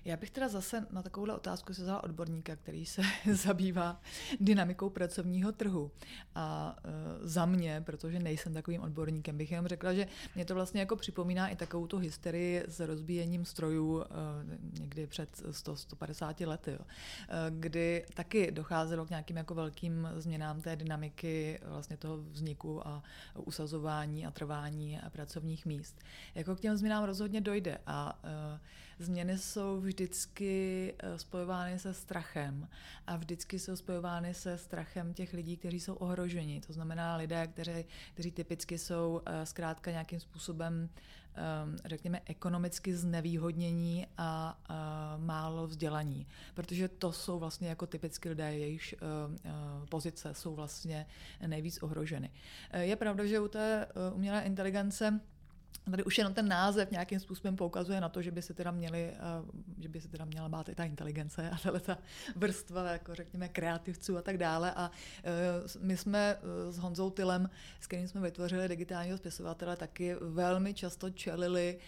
[0.09, 4.01] Já bych teda zase na takovouhle otázku se vzala odborníka, který se zabývá
[4.40, 5.90] dynamikou pracovního trhu.
[6.35, 10.81] A e, za mě, protože nejsem takovým odborníkem, bych jenom řekla, že mě to vlastně
[10.81, 14.07] jako připomíná i takovou tu hysterii s rozbíjením strojů e,
[14.81, 20.77] někdy před 100-150 lety, jo, e, kdy taky docházelo k nějakým jako velkým změnám té
[20.77, 23.03] dynamiky vlastně toho vzniku a
[23.35, 26.01] usazování a trvání a pracovních míst.
[26.35, 28.61] Jako k těm změnám rozhodně dojde a e,
[28.99, 32.69] změny jsou vždycky eh, spojovány se strachem
[33.07, 36.61] a vždycky jsou spojovány se strachem těch lidí, kteří jsou ohroženi.
[36.67, 37.85] To znamená lidé, kteří,
[38.15, 40.89] kteří typicky jsou eh, zkrátka nějakým způsobem
[41.35, 44.59] ehm, řekněme, ekonomicky znevýhodnění a,
[45.17, 46.27] málo vzdělaní.
[46.55, 48.99] Protože to jsou vlastně jako typicky lidé, jejichž eh,
[49.89, 51.07] pozice jsou vlastně
[51.47, 52.31] nejvíc ohroženy.
[52.73, 55.21] Je pravda, že u té umělé inteligence
[55.90, 59.12] Tady už jenom ten název nějakým způsobem poukazuje na to, že by se teda měli,
[59.12, 59.18] eh,
[59.78, 61.98] že by se teda měla bát i ta inteligence a tahle ta
[62.37, 64.72] vrstva, jako řekněme, kreativců a tak dále.
[64.74, 64.90] A
[65.24, 65.33] eh,
[65.81, 67.50] my jsme eh, s Honzou Tylem,
[67.81, 71.78] s kterým jsme vytvořili digitálního spisovatele, taky velmi často čelili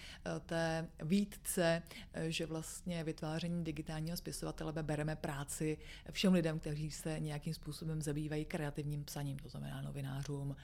[0.46, 1.82] té výtce,
[2.28, 5.78] že vlastně vytváření digitálního spisovatele bereme práci
[6.10, 10.56] všem lidem, kteří se nějakým způsobem zabývají kreativním psaním, to znamená novinářům,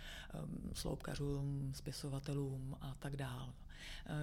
[0.73, 3.53] sloupkařům, spisovatelům a tak dále dál.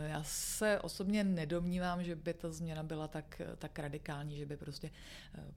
[0.07, 4.89] Já se osobně nedomnívám, že by ta změna byla tak, tak radikální, že by prostě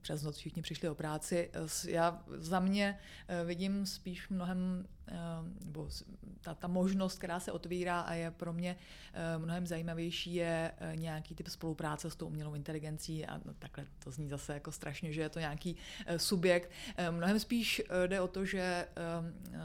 [0.01, 1.51] přes noc všichni přišli o práci.
[1.87, 2.99] Já za mě
[3.45, 4.87] vidím spíš mnohem
[5.65, 5.89] nebo
[6.41, 8.75] ta, ta možnost, která se otvírá a je pro mě
[9.37, 14.29] mnohem zajímavější, je nějaký typ spolupráce s tou umělou inteligencí a no, takhle to zní
[14.29, 15.75] zase jako strašně, že je to nějaký
[16.17, 16.71] subjekt.
[17.11, 18.87] Mnohem spíš jde o to, že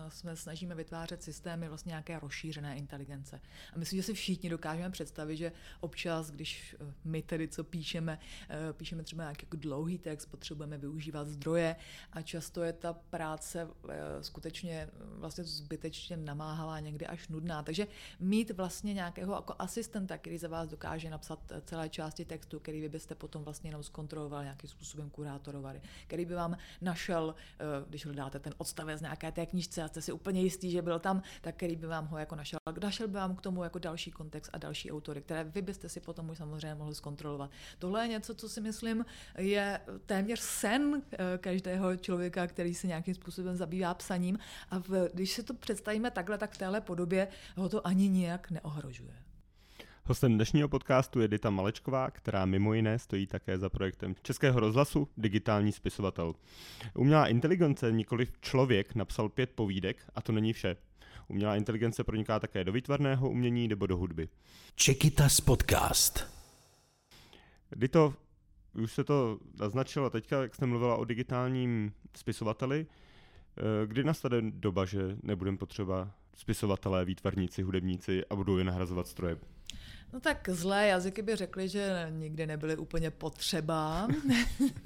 [0.09, 3.40] jsme snažíme vytvářet systémy vlastně nějaké rozšířené inteligence.
[3.75, 8.19] A myslím, že si všichni dokážeme představit, že občas, když eh, my tedy co píšeme,
[8.48, 11.77] eh, píšeme třeba nějaký jako dlouhý text, potřebujeme využívat zdroje
[12.12, 17.62] a často je ta práce eh, skutečně vlastně zbytečně namáhavá, někdy až nudná.
[17.62, 17.87] Takže
[18.20, 22.88] mít vlastně nějakého jako asistenta, který za vás dokáže napsat celé části textu, který vy
[22.88, 27.35] byste potom vlastně jenom zkontrolovali, nějakým způsobem kurátorovali, který by vám našel,
[27.88, 31.22] když hledáte ten odstavec nějaké té knížce a jste si úplně jistý, že byl tam,
[31.40, 32.58] tak který by vám ho jako našel.
[32.83, 36.00] Našel by vám k tomu jako další kontext a další autory, které vy byste si
[36.00, 37.50] potom už samozřejmě mohli zkontrolovat.
[37.78, 39.04] Tohle je něco, co si myslím
[39.38, 44.38] je téměř sen eh, každého člověka, který se nějakým způsobem zabývá psaním.
[44.70, 48.50] A v, když si to představíme takhle, tak v téhle podobě ho to ani nijak
[48.50, 49.14] neohrožuje.
[50.04, 55.08] Hostem dnešního podcastu je Dita Malečková, která mimo jiné stojí také za projektem Českého rozhlasu
[55.16, 56.35] Digitální spisovatel.
[56.94, 60.77] Umělá inteligence, nikoli člověk, napsal pět povídek a to není vše.
[61.29, 64.29] Umělá inteligence proniká také do výtvarného umění nebo do hudby.
[64.75, 66.27] Čekitas podcast.
[67.77, 68.14] Dito,
[68.75, 72.87] už se to naznačilo teďka, jak jste mluvila o digitálním spisovateli,
[73.87, 79.37] kdy nastane doba, že nebudeme potřeba spisovatelé, výtvarníci, hudebníci a budou je nahrazovat stroje?
[80.13, 84.08] No tak zlé jazyky by řekli, že nikdy nebyly úplně potřeba,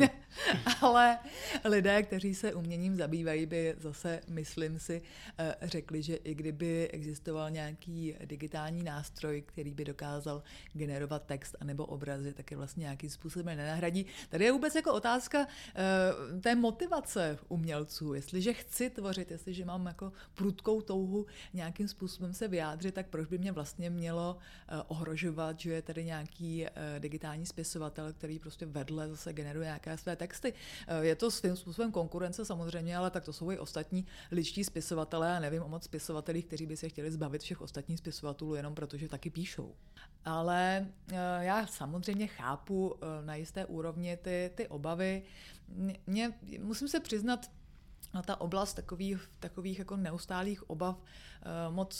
[0.81, 1.18] ale
[1.64, 5.03] lidé, kteří se uměním zabývají, by zase, myslím si,
[5.39, 11.87] eh, řekli, že i kdyby existoval nějaký digitální nástroj, který by dokázal generovat text anebo
[11.87, 14.07] obrazy, tak je vlastně nějakým způsobem nenahradí.
[14.29, 18.14] Tady je vůbec jako otázka eh, té motivace umělců.
[18.14, 23.39] Jestliže chci tvořit, jestliže mám jako prudkou touhu nějakým způsobem se vyjádřit, tak proč by
[23.39, 24.37] mě vlastně mělo
[24.68, 24.83] eh,
[25.17, 30.17] ohrožovat, že je tady nějaký uh, digitální spisovatel, který prostě vedle zase generuje nějaké své
[30.17, 30.53] texty.
[30.53, 35.37] Uh, je to svým způsobem konkurence samozřejmě, ale tak to jsou i ostatní ličtí spisovatelé
[35.37, 39.09] a nevím o moc spisovatelích, kteří by se chtěli zbavit všech ostatních spisovatelů jenom protože
[39.09, 39.75] taky píšou.
[40.25, 42.95] Ale uh, já samozřejmě chápu
[43.25, 45.23] na jisté úrovni ty, ty obavy.
[46.07, 47.51] Mě, musím se přiznat,
[48.15, 51.97] na ta oblast takových, takových jako neustálých obav uh, moc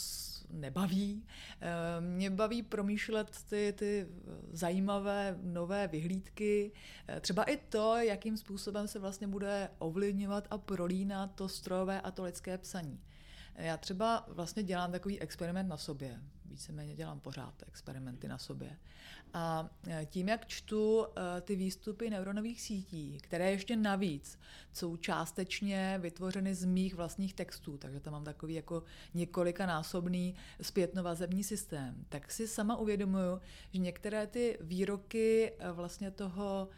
[0.51, 1.23] nebaví.
[1.23, 4.07] Uh, mě baví promýšlet ty, ty
[4.51, 6.71] zajímavé nové vyhlídky,
[7.09, 12.11] uh, třeba i to, jakým způsobem se vlastně bude ovlivňovat a prolínat to strojové a
[12.11, 12.99] to lidské psaní.
[13.57, 16.19] Já třeba vlastně dělám takový experiment na sobě.
[16.45, 18.77] Víceméně dělám pořád experimenty na sobě.
[19.33, 24.39] A e, tím, jak čtu e, ty výstupy neuronových sítí, které ještě navíc
[24.73, 28.83] jsou částečně vytvořeny z mých vlastních textů, takže tam mám takový jako
[29.13, 33.41] několikanásobný zpětnovazební systém, tak si sama uvědomuju,
[33.73, 36.69] že některé ty výroky e, vlastně toho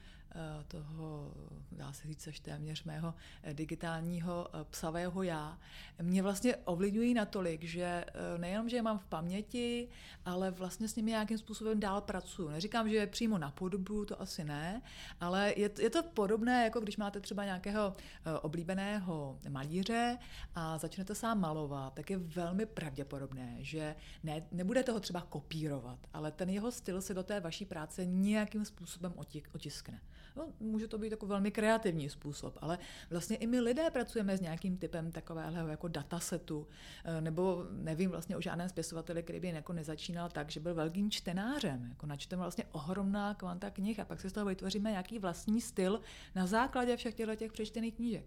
[0.68, 1.34] toho,
[1.72, 3.14] dá se říct, až téměř mého
[3.44, 5.60] eh, digitálního eh, psavého já,
[6.02, 8.06] mě vlastně ovlivňují natolik, že
[8.38, 9.90] nejenom, že je mám v paměti,
[10.26, 12.50] ale vlastně s nimi nějakým způsobem dál pracuju.
[12.50, 14.82] Neříkám, že je přímo na podobu, to asi ne,
[15.20, 17.96] ale je, je to podobné, jako když máte třeba nějakého
[18.42, 20.18] oblíbeného malíře
[20.56, 26.32] a začnete sám malovat, tak je velmi pravděpodobné, že ne, nebude toho třeba kopírovat, ale
[26.32, 29.14] ten jeho styl se do té vaší práce nějakým způsobem
[29.54, 30.02] otiskne.
[30.40, 32.78] No, může to být jako velmi kreativní způsob, ale
[33.10, 36.68] vlastně i my lidé pracujeme s nějakým typem takového jako datasetu,
[37.04, 41.12] eh, nebo nevím vlastně o žádném spisovateli, který by jako nezačínal tak, že byl velkým
[41.12, 45.62] čtenářem, jako načteme vlastně ohromná kvanta knih a pak si z toho vytvoříme nějaký vlastní
[45.62, 46.02] styl
[46.36, 48.26] na základě všech těchto těch přečtených knížek.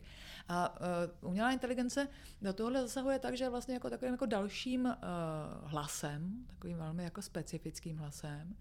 [0.49, 0.81] A
[1.21, 2.09] uh, umělá inteligence
[2.43, 4.93] do tohohle zasahuje tak, že vlastně jako takovým jako dalším uh,
[5.65, 8.57] hlasem, takovým velmi jako specifickým hlasem,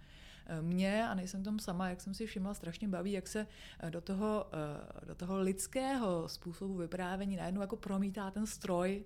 [0.62, 3.48] mě, a nejsem tam sama, jak jsem si všimla, strašně baví, jak se
[3.80, 9.04] eh, do toho, eh, do toho lidského způsobu vyprávění najednou jako promítá ten stroj.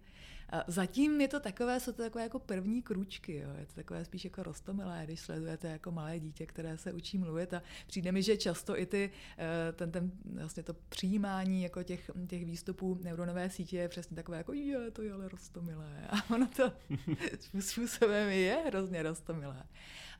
[0.68, 3.50] Zatím je to takové, jsou to takové jako první kručky, jo.
[3.60, 7.54] je to takové spíš jako rostomilé, když sledujete jako malé dítě, které se učí mluvit
[7.54, 12.12] a přijde mi, že často i ty, eh, ten, ten vlastně to přijímání jako těch,
[12.28, 16.48] těch výstupů neuronové sítě je přesně takové jako, je, to je ale rostomilé a ono
[16.48, 16.72] to
[17.60, 19.64] způsobem je hrozně rostomilé.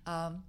[0.06, 0.42] A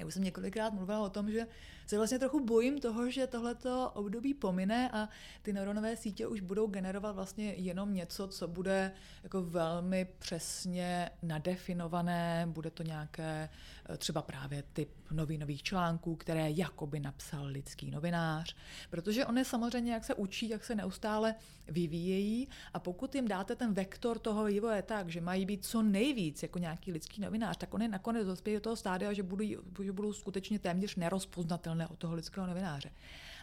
[0.00, 1.46] já už jsem několikrát mluvila o tom, že
[1.90, 5.08] se vlastně trochu bojím toho, že tohleto období pomine a
[5.42, 12.46] ty neuronové sítě už budou generovat vlastně jenom něco, co bude jako velmi přesně nadefinované,
[12.48, 13.48] bude to nějaké
[13.88, 18.56] eh, třeba právě typ novinových článků, které jakoby napsal lidský novinář,
[18.90, 21.34] protože oni samozřejmě, jak se učí, jak se neustále
[21.68, 22.48] vyvíjejí.
[22.74, 26.58] A pokud jim dáte ten vektor toho vývoje tak, že mají být co nejvíc jako
[26.58, 29.44] nějaký lidský novinář, tak oni nakonec dospějí do toho stádia, že budou,
[29.82, 32.90] že budou skutečně téměř nerozpoznatelné od toho lidského novináře.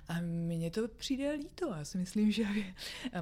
[0.07, 1.73] A mně to přijde líto.
[1.77, 2.45] Já si myslím, že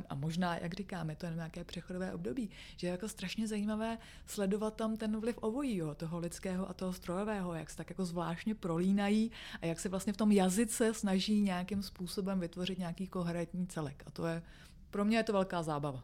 [0.10, 4.76] a možná, jak říkáme, to je nějaké přechodové období, že je jako strašně zajímavé sledovat
[4.76, 9.32] tam ten vliv obojího, toho lidského a toho strojového, jak se tak jako zvláštně prolínají
[9.62, 14.04] a jak se vlastně v tom jazyce snaží nějakým způsobem vytvořit nějaký koherentní celek.
[14.06, 14.44] A to je,
[14.92, 16.04] pro mě je to velká zábava.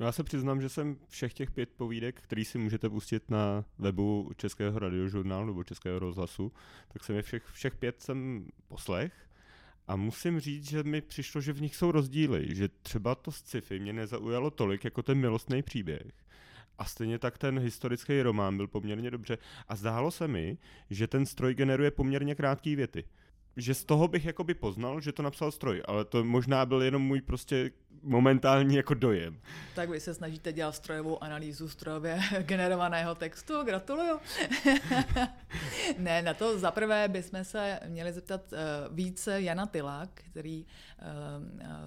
[0.00, 3.64] No já se přiznám, že jsem všech těch pět povídek, který si můžete pustit na
[3.78, 6.52] webu Českého radiožurnálu nebo Českého rozhlasu,
[6.92, 9.12] tak jsem je všech, všech pět jsem poslech
[9.86, 13.78] a musím říct, že mi přišlo, že v nich jsou rozdíly, že třeba to sci-fi
[13.78, 16.12] mě nezaujalo tolik jako ten milostný příběh.
[16.78, 19.38] A stejně tak ten historický román byl poměrně dobře.
[19.68, 20.58] A zdálo se mi,
[20.90, 23.04] že ten stroj generuje poměrně krátké věty
[23.56, 27.02] že z toho bych jakoby poznal, že to napsal stroj, ale to možná byl jenom
[27.02, 27.70] můj prostě
[28.02, 29.40] momentální jako dojem.
[29.74, 34.20] Tak vy se snažíte dělat strojovou analýzu strojově generovaného textu, gratuluju.
[35.98, 38.58] ne, na to zaprvé bychom se měli zeptat uh,
[38.96, 40.66] více Jana Tyla, který,
[41.02, 41.06] uh,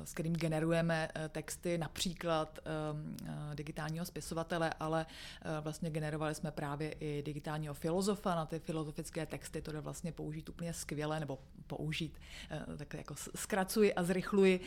[0.04, 2.60] s kterým generujeme texty například
[3.54, 5.06] digitálního spisovatele, ale
[5.62, 10.49] vlastně generovali jsme právě i digitálního filozofa na ty filozofické texty, to jde vlastně použít
[10.49, 12.20] úplně skvěle, nebo použít,
[12.78, 14.60] tak jako zkracuji a zrychluji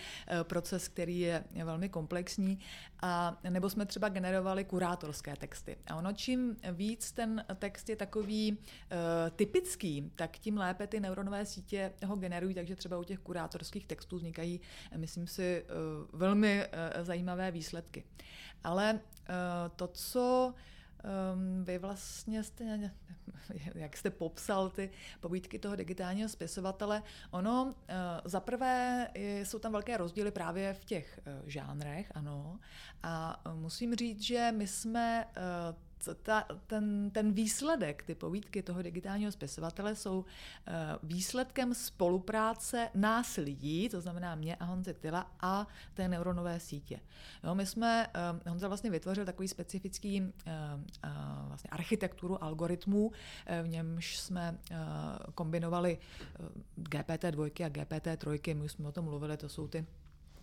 [0.43, 2.59] proces, který je velmi komplexní.
[3.03, 5.77] A nebo jsme třeba generovali kurátorské texty.
[5.87, 8.57] A ono čím víc ten text je takový uh,
[9.37, 14.17] typický, tak tím lépe ty neuronové sítě ho generují, takže třeba u těch kurátorských textů
[14.17, 14.61] vznikají,
[14.97, 18.05] myslím si, uh, velmi uh, zajímavé výsledky.
[18.65, 18.99] Ale uh,
[19.77, 20.55] to, co
[21.07, 22.91] um, vy vlastně jste,
[23.75, 24.91] jak jste popsal ty
[25.21, 27.73] povídky toho digitálního spisovatele, ono uh,
[28.25, 32.59] zaprvé jsou tam velké rozdíly právě v těch uh, žánrech, ano,
[33.03, 39.33] a musím říct, že my jsme uh, ta, ten, ten výsledek, ty povídky toho digitálního
[39.33, 40.25] spisovatele jsou uh,
[41.03, 47.01] výsledkem spolupráce nás lidí, to znamená mě a Honzy Tyla a té neuronové sítě.
[47.45, 50.31] Jo, my jsme, uh, Honza vlastně vytvořil takový specifický uh,
[51.49, 53.13] vlastně architekturu algoritmů,
[53.63, 54.59] v němž jsme
[55.35, 55.99] kombinovali
[56.41, 56.47] uh,
[56.85, 59.87] GPT-2 a GPT-3, my už jsme o tom mluvili, to jsou ty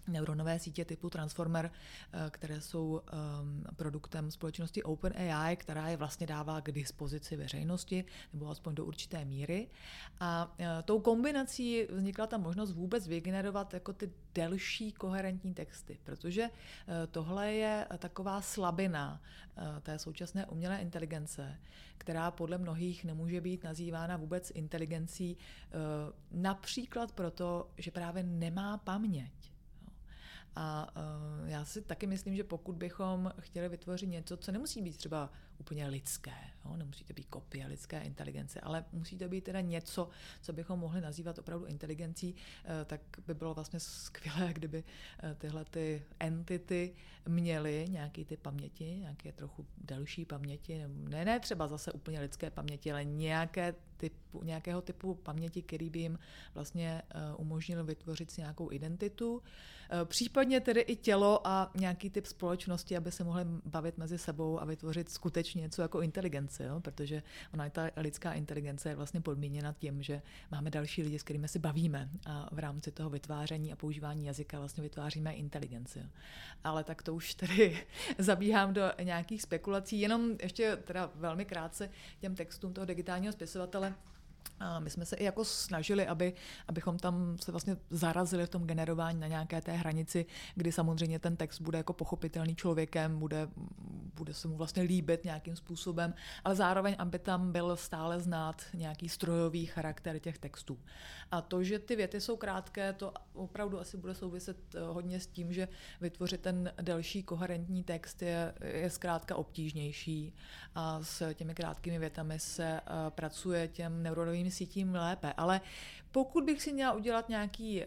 [0.07, 1.71] neuronové sítě typu Transformer,
[2.13, 3.01] eh, které jsou
[3.41, 9.25] um, produktem společnosti OpenAI, která je vlastně dává k dispozici veřejnosti, nebo aspoň do určité
[9.25, 9.67] míry.
[10.19, 16.43] A uh, tou kombinací vznikla ta možnost vůbec vygenerovat jako ty delší koherentní texty, protože
[16.43, 19.21] uh, tohle je taková slabina
[19.81, 21.59] té současné umělé inteligence,
[21.97, 25.37] která podle mnohých nemůže být nazývána vůbec inteligencí,
[26.31, 29.52] například proto, že právě nemá paměť.
[30.55, 30.87] A
[31.41, 35.29] uh, já si taky myslím, že pokud bychom chtěli vytvořit něco, co nemusí být třeba
[35.57, 36.35] úplně lidské,
[36.65, 36.77] jo?
[36.77, 40.09] nemusí to být kopie lidské inteligence, ale musí to být teda něco,
[40.41, 44.83] co bychom mohli nazývat opravdu inteligencí, uh, tak by bylo vlastně skvělé, kdyby
[45.23, 46.95] uh, tyhle ty entity
[47.27, 52.91] měly nějaký ty paměti, nějaké trochu delší paměti, ne, ne třeba zase úplně lidské paměti,
[52.91, 56.19] ale nějaké typu, nějakého typu paměti, který by jim
[56.53, 57.01] vlastně
[57.37, 59.41] umožnil vytvořit si nějakou identitu.
[60.05, 64.65] Případně tedy i tělo a nějaký typ společnosti, aby se mohli bavit mezi sebou a
[64.65, 66.79] vytvořit skutečně něco jako inteligenci, jo?
[66.79, 67.23] protože
[67.53, 70.21] ona ta lidská inteligence je vlastně podmíněna tím, že
[70.51, 74.59] máme další lidi, s kterými si bavíme a v rámci toho vytváření a používání jazyka
[74.59, 76.05] vlastně vytváříme inteligenci.
[76.63, 77.77] Ale tak to už tedy
[78.17, 81.89] zabíhám do nějakých spekulací, jenom ještě teda velmi krátce
[82.19, 83.93] těm textům toho digitálního spisovatele.
[84.59, 86.33] A my jsme se i jako snažili, aby,
[86.67, 90.25] abychom tam se vlastně zarazili v tom generování na nějaké té hranici,
[90.55, 93.47] kdy samozřejmě ten text bude jako pochopitelný člověkem, bude,
[94.15, 96.13] bude se mu vlastně líbit nějakým způsobem,
[96.43, 100.79] ale zároveň, aby tam byl stále znát nějaký strojový charakter těch textů.
[101.31, 105.27] A to, že ty věty jsou krátké, to opravdu asi bude souviset eh, hodně s
[105.27, 105.67] tím, že
[106.01, 110.35] vytvořit ten delší koherentní text je, je zkrátka obtížnější
[110.75, 114.03] a s těmi krátkými větami se uh, pracuje těm
[114.33, 115.33] neuronovým sítím lépe.
[115.37, 115.61] Ale
[116.11, 117.85] pokud bych si měla udělat nějaký uh,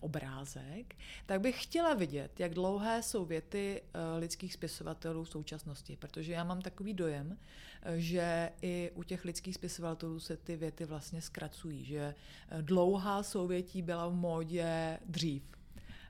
[0.00, 6.32] obrázek, tak bych chtěla vidět, jak dlouhé jsou věty uh, lidských spisovatelů v současnosti, protože
[6.32, 11.20] já mám takový dojem, uh, že i u těch lidských spisovatelů se ty věty vlastně
[11.22, 12.14] zkracují, že
[12.60, 15.42] dlouhá souvětí byla v módě dřív,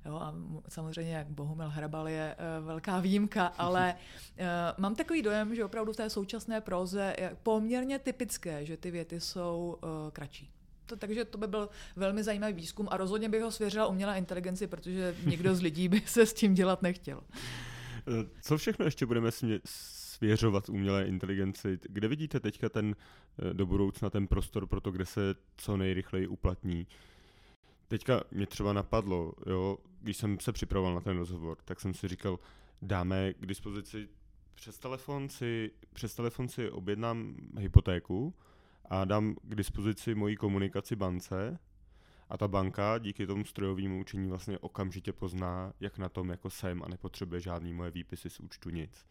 [0.07, 0.35] Jo, a
[0.69, 4.45] samozřejmě, jak Bohumil Hrabal je uh, velká výjimka, ale uh,
[4.79, 9.21] mám takový dojem, že opravdu v té současné proze je poměrně typické, že ty věty
[9.21, 10.51] jsou uh, kratší.
[10.87, 14.67] To, takže to by byl velmi zajímavý výzkum a rozhodně bych ho svěřila umělé inteligenci,
[14.67, 17.21] protože nikdo z lidí by se s tím dělat nechtěl.
[18.43, 21.79] Co všechno ještě budeme smě- svěřovat umělé inteligenci?
[21.83, 22.97] Kde vidíte teďka ten
[23.53, 26.87] do budoucna ten prostor pro to, kde se co nejrychleji uplatní?
[27.89, 32.09] Teďka mě třeba napadlo, jo, když jsem se připravoval na ten rozhovor, tak jsem si
[32.09, 32.39] říkal,
[32.83, 34.09] dáme k dispozici
[34.55, 38.35] přes telefon si, přes telefon si objednám hypotéku
[38.85, 41.59] a dám k dispozici moji komunikaci bance
[42.29, 46.83] a ta banka díky tomu strojovému učení vlastně okamžitě pozná, jak na tom jako jsem
[46.83, 49.07] a nepotřebuje žádný moje výpisy z účtu nic.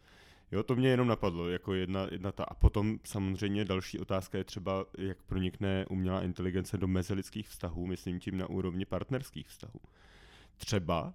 [0.52, 2.44] Jo, to mě jenom napadlo, jako jedna, jedna ta.
[2.44, 8.20] A potom samozřejmě další otázka je třeba, jak pronikne umělá inteligence do mezilidských vztahů, myslím
[8.20, 9.80] tím na úrovni partnerských vztahů.
[10.60, 11.14] Třeba,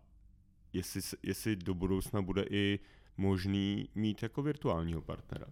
[0.73, 2.79] jestli, jestli do budoucna bude i
[3.17, 5.47] možný mít jako virtuálního partnera.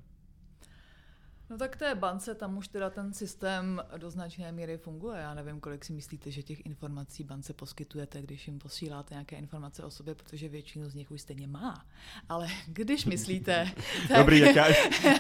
[1.50, 5.20] No tak té bance tam už teda ten systém do značné míry funguje.
[5.20, 9.84] Já nevím, kolik si myslíte, že těch informací bance poskytujete, když jim posíláte nějaké informace
[9.84, 11.86] o sobě, protože většinu z nich už stejně má.
[12.30, 13.72] Ale když myslíte...
[14.08, 14.18] tak...
[14.18, 14.68] Dobrý, jak já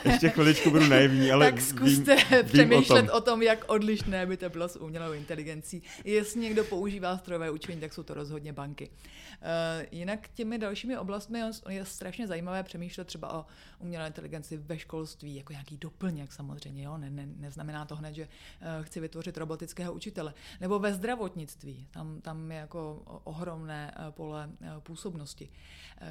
[0.06, 3.18] ještě chviličku budu naivní, ale Tak zkuste vím, přemýšlet vím o, tom.
[3.18, 5.84] o tom, jak odlišné by to bylo s umělou inteligencí.
[6.04, 8.90] Jestli někdo používá strojové učení, tak jsou to rozhodně banky.
[8.90, 13.46] Uh, jinak těmi dalšími oblastmi je strašně zajímavé přemýšlet třeba o
[13.80, 15.78] umělé inteligenci ve školství, jako nějaký
[16.14, 16.84] doplněk samozřejmě.
[16.84, 16.98] Jo?
[16.98, 20.34] Ne, ne, neznamená to hned, že uh, chci vytvořit robotického učitele.
[20.62, 21.88] Nebo ve zdravotnictví.
[21.92, 25.50] Tam, tam je jako ohromné uh, pole uh, působnosti,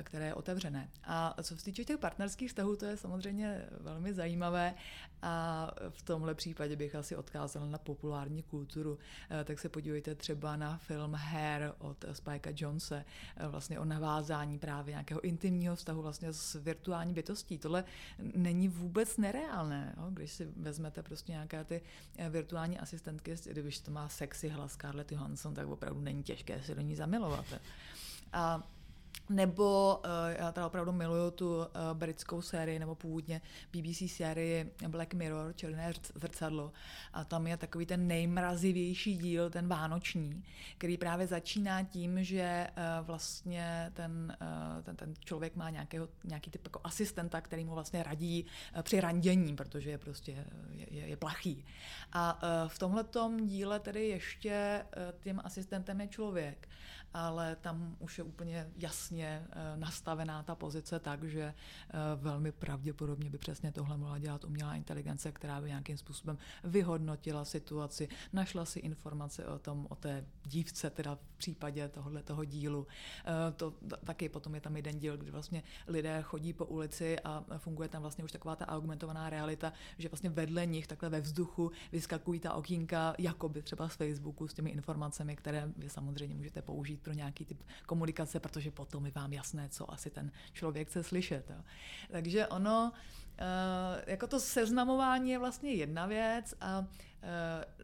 [0.03, 0.89] které je otevřené.
[1.05, 4.75] A co se týče těch partnerských vztahů, to je samozřejmě velmi zajímavé
[5.23, 8.93] a v tomhle případě bych asi odkázala na populární kulturu.
[8.93, 8.99] Uh,
[9.45, 13.05] tak se podívejte třeba na film Hair od Spikea Jonese,
[13.37, 17.59] Eh, vlastně o navázání právě nějakého intimního vztahu vlastně s virtuální bytostí.
[17.59, 17.85] Tohle
[18.19, 20.07] není vůbec nereálné, jo?
[20.11, 21.83] když si vezmete prostě nějaké ty
[22.17, 26.75] eh, virtuální asistentky, když to má sexy hlas Scarlett Johansson, tak opravdu není těžké se
[26.75, 27.45] do ní zamilovat.
[28.33, 28.63] A
[29.29, 33.41] nebo uh, já teda opravdu miluju tu uh, britskou sérii, nebo původně
[33.73, 36.73] BBC sérii Black Mirror, Černé zrcadlo.
[37.13, 40.45] A tam je takový ten nejmrazivější díl, ten vánoční,
[40.79, 46.51] který právě začíná tím, že uh, vlastně ten, uh, ten, ten člověk má nějakého, nějaký
[46.51, 48.47] typ jako asistenta, který mu vlastně radí
[48.77, 51.65] uh, při randění, protože je prostě je, je, je plachý.
[52.13, 53.05] A uh, v tomhle
[53.45, 56.69] díle tedy ještě uh, tím asistentem je člověk
[57.15, 61.55] ale tam už je úplně jasně eh, nastavená ta pozice tak, že eh,
[62.17, 68.09] velmi pravděpodobně by přesně tohle mohla dělat umělá inteligence, která by nějakým způsobem vyhodnotila situaci,
[68.33, 72.87] našla si informace o tom, o té dívce, teda v případě tohohle toho dílu.
[73.25, 77.45] Eh, to taky potom je tam jeden díl, kdy vlastně lidé chodí po ulici a
[77.59, 81.71] funguje tam vlastně už taková ta augmentovaná realita, že vlastně vedle nich takhle ve vzduchu
[81.93, 86.63] vyskakují ta okýnka, jako by třeba z Facebooku s těmi informacemi, které vy samozřejmě můžete
[86.63, 91.03] použít pro nějaký typ komunikace, protože potom je vám jasné, co asi ten člověk chce
[91.03, 91.51] slyšet.
[91.51, 91.63] Jo.
[92.11, 92.93] Takže ono,
[93.39, 96.87] eh, jako to seznamování je vlastně jedna věc a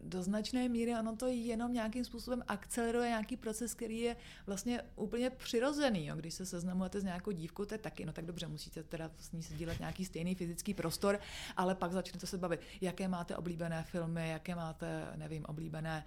[0.00, 4.16] do značné míry ono to jenom nějakým způsobem akceleruje nějaký proces, který je
[4.46, 6.06] vlastně úplně přirozený.
[6.06, 6.16] Jo.
[6.16, 9.32] Když se seznamujete s nějakou dívkou, to je taky, no tak dobře, musíte teda s
[9.32, 11.18] ní sdílet nějaký stejný fyzický prostor,
[11.56, 16.04] ale pak začnete se bavit, jaké máte oblíbené filmy, jaké máte, nevím, oblíbené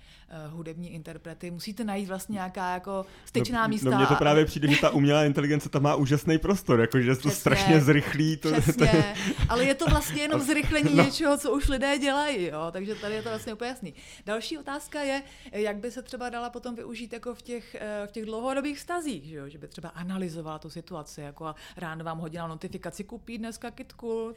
[0.48, 1.52] uh, hudební interprety.
[1.52, 3.90] Musíte najít vlastně nějaká jako styčná no, místa.
[3.90, 7.30] No mně to právě přijde, že ta umělá inteligence tam má úžasný prostor, jakože to
[7.30, 8.38] strašně zrychlí.
[8.38, 9.44] To, přesně, to...
[9.50, 11.04] ale je to vlastně jenom zrychlení no.
[11.04, 12.68] něčeho, co už lidé dělají, jo.
[12.72, 13.94] takže tady je to vlastně úplně jasný.
[14.26, 18.12] Další otázka je, jak by se třeba dala potom využít jako v těch, eh, v
[18.12, 19.50] těch dlouhodobých vztazích, že, jo?
[19.50, 24.34] že by třeba analyzovala tu situaci, jako a ráno vám hodila notifikaci, kupí dneska kitku,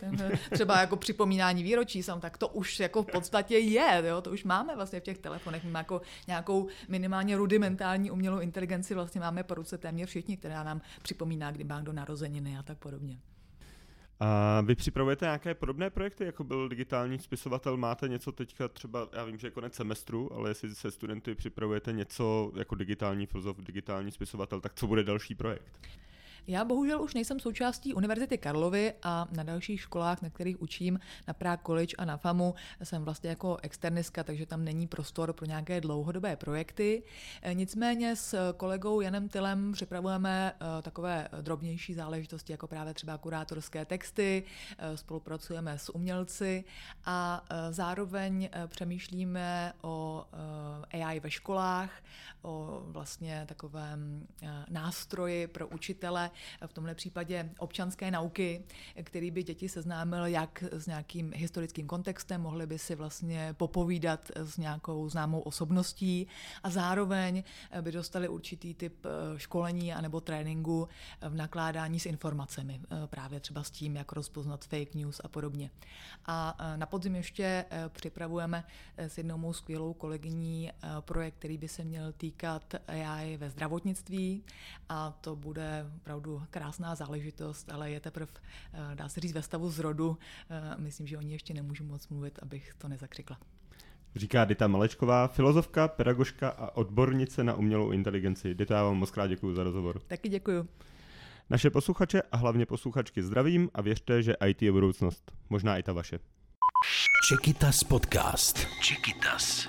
[0.50, 4.20] třeba jako připomínání výročí sam, tak to už jako v podstatě je, jo?
[4.20, 9.20] to už máme vlastně v těch telefonech, máme jako nějakou minimálně rudimentální umělou inteligenci, vlastně
[9.20, 13.18] máme po ruce téměř všichni, která nám připomíná, kdy má do narozeniny a tak podobně.
[14.20, 17.76] A vy připravujete nějaké podobné projekty, jako byl digitální spisovatel?
[17.76, 21.92] Máte něco teďka třeba, já vím, že je konec semestru, ale jestli se studenty připravujete
[21.92, 25.80] něco jako digitální filozof, digitální spisovatel, tak co bude další projekt?
[26.46, 31.34] Já bohužel už nejsem součástí Univerzity Karlovy a na dalších školách, na kterých učím, na
[31.34, 35.80] Prague College a na FAMu, jsem vlastně jako externistka, takže tam není prostor pro nějaké
[35.80, 37.02] dlouhodobé projekty.
[37.42, 43.84] E, nicméně s kolegou Janem Tylem připravujeme e, takové drobnější záležitosti, jako právě třeba kurátorské
[43.84, 44.44] texty,
[44.78, 46.64] e, spolupracujeme s umělci
[47.04, 50.24] a zároveň přemýšlíme o
[50.92, 51.90] AI ve školách,
[52.42, 54.26] o vlastně takovém
[54.68, 56.30] nástroji pro učitele,
[56.66, 58.64] v tomhle případě občanské nauky,
[59.02, 64.56] který by děti seznámil jak s nějakým historickým kontextem, mohli by si vlastně popovídat s
[64.56, 66.26] nějakou známou osobností
[66.62, 67.42] a zároveň
[67.80, 70.88] by dostali určitý typ eh, školení anebo tréninku
[71.20, 75.70] v nakládání s informacemi, eh, právě třeba s tím, jak rozpoznat fake news a podobně.
[76.26, 78.64] A eh, na podzim ještě připravujeme
[78.96, 84.44] s jednou mou skvělou kolegyní projekt, který by se měl týkat AI ve zdravotnictví
[84.88, 88.32] a to bude opravdu krásná záležitost, ale je teprve,
[88.72, 90.18] eh, dá se říct, ve stavu zrodu.
[90.50, 93.38] Eh, myslím, že o ní ještě nemůžu moc mluvit, abych to nezakřikla.
[94.16, 98.54] Říká Dita Malečková, filozofka, pedagožka a odbornice na umělou inteligenci.
[98.54, 100.00] Dita, já vám moc krát děkuji za rozhovor.
[100.06, 100.68] Taky děkuji.
[101.50, 105.32] Naše posluchače a hlavně posluchačky zdravím a věřte, že IT je budoucnost.
[105.50, 106.18] Možná i ta vaše.
[107.28, 108.66] Čekytas podcast.
[108.80, 109.68] Čekytas.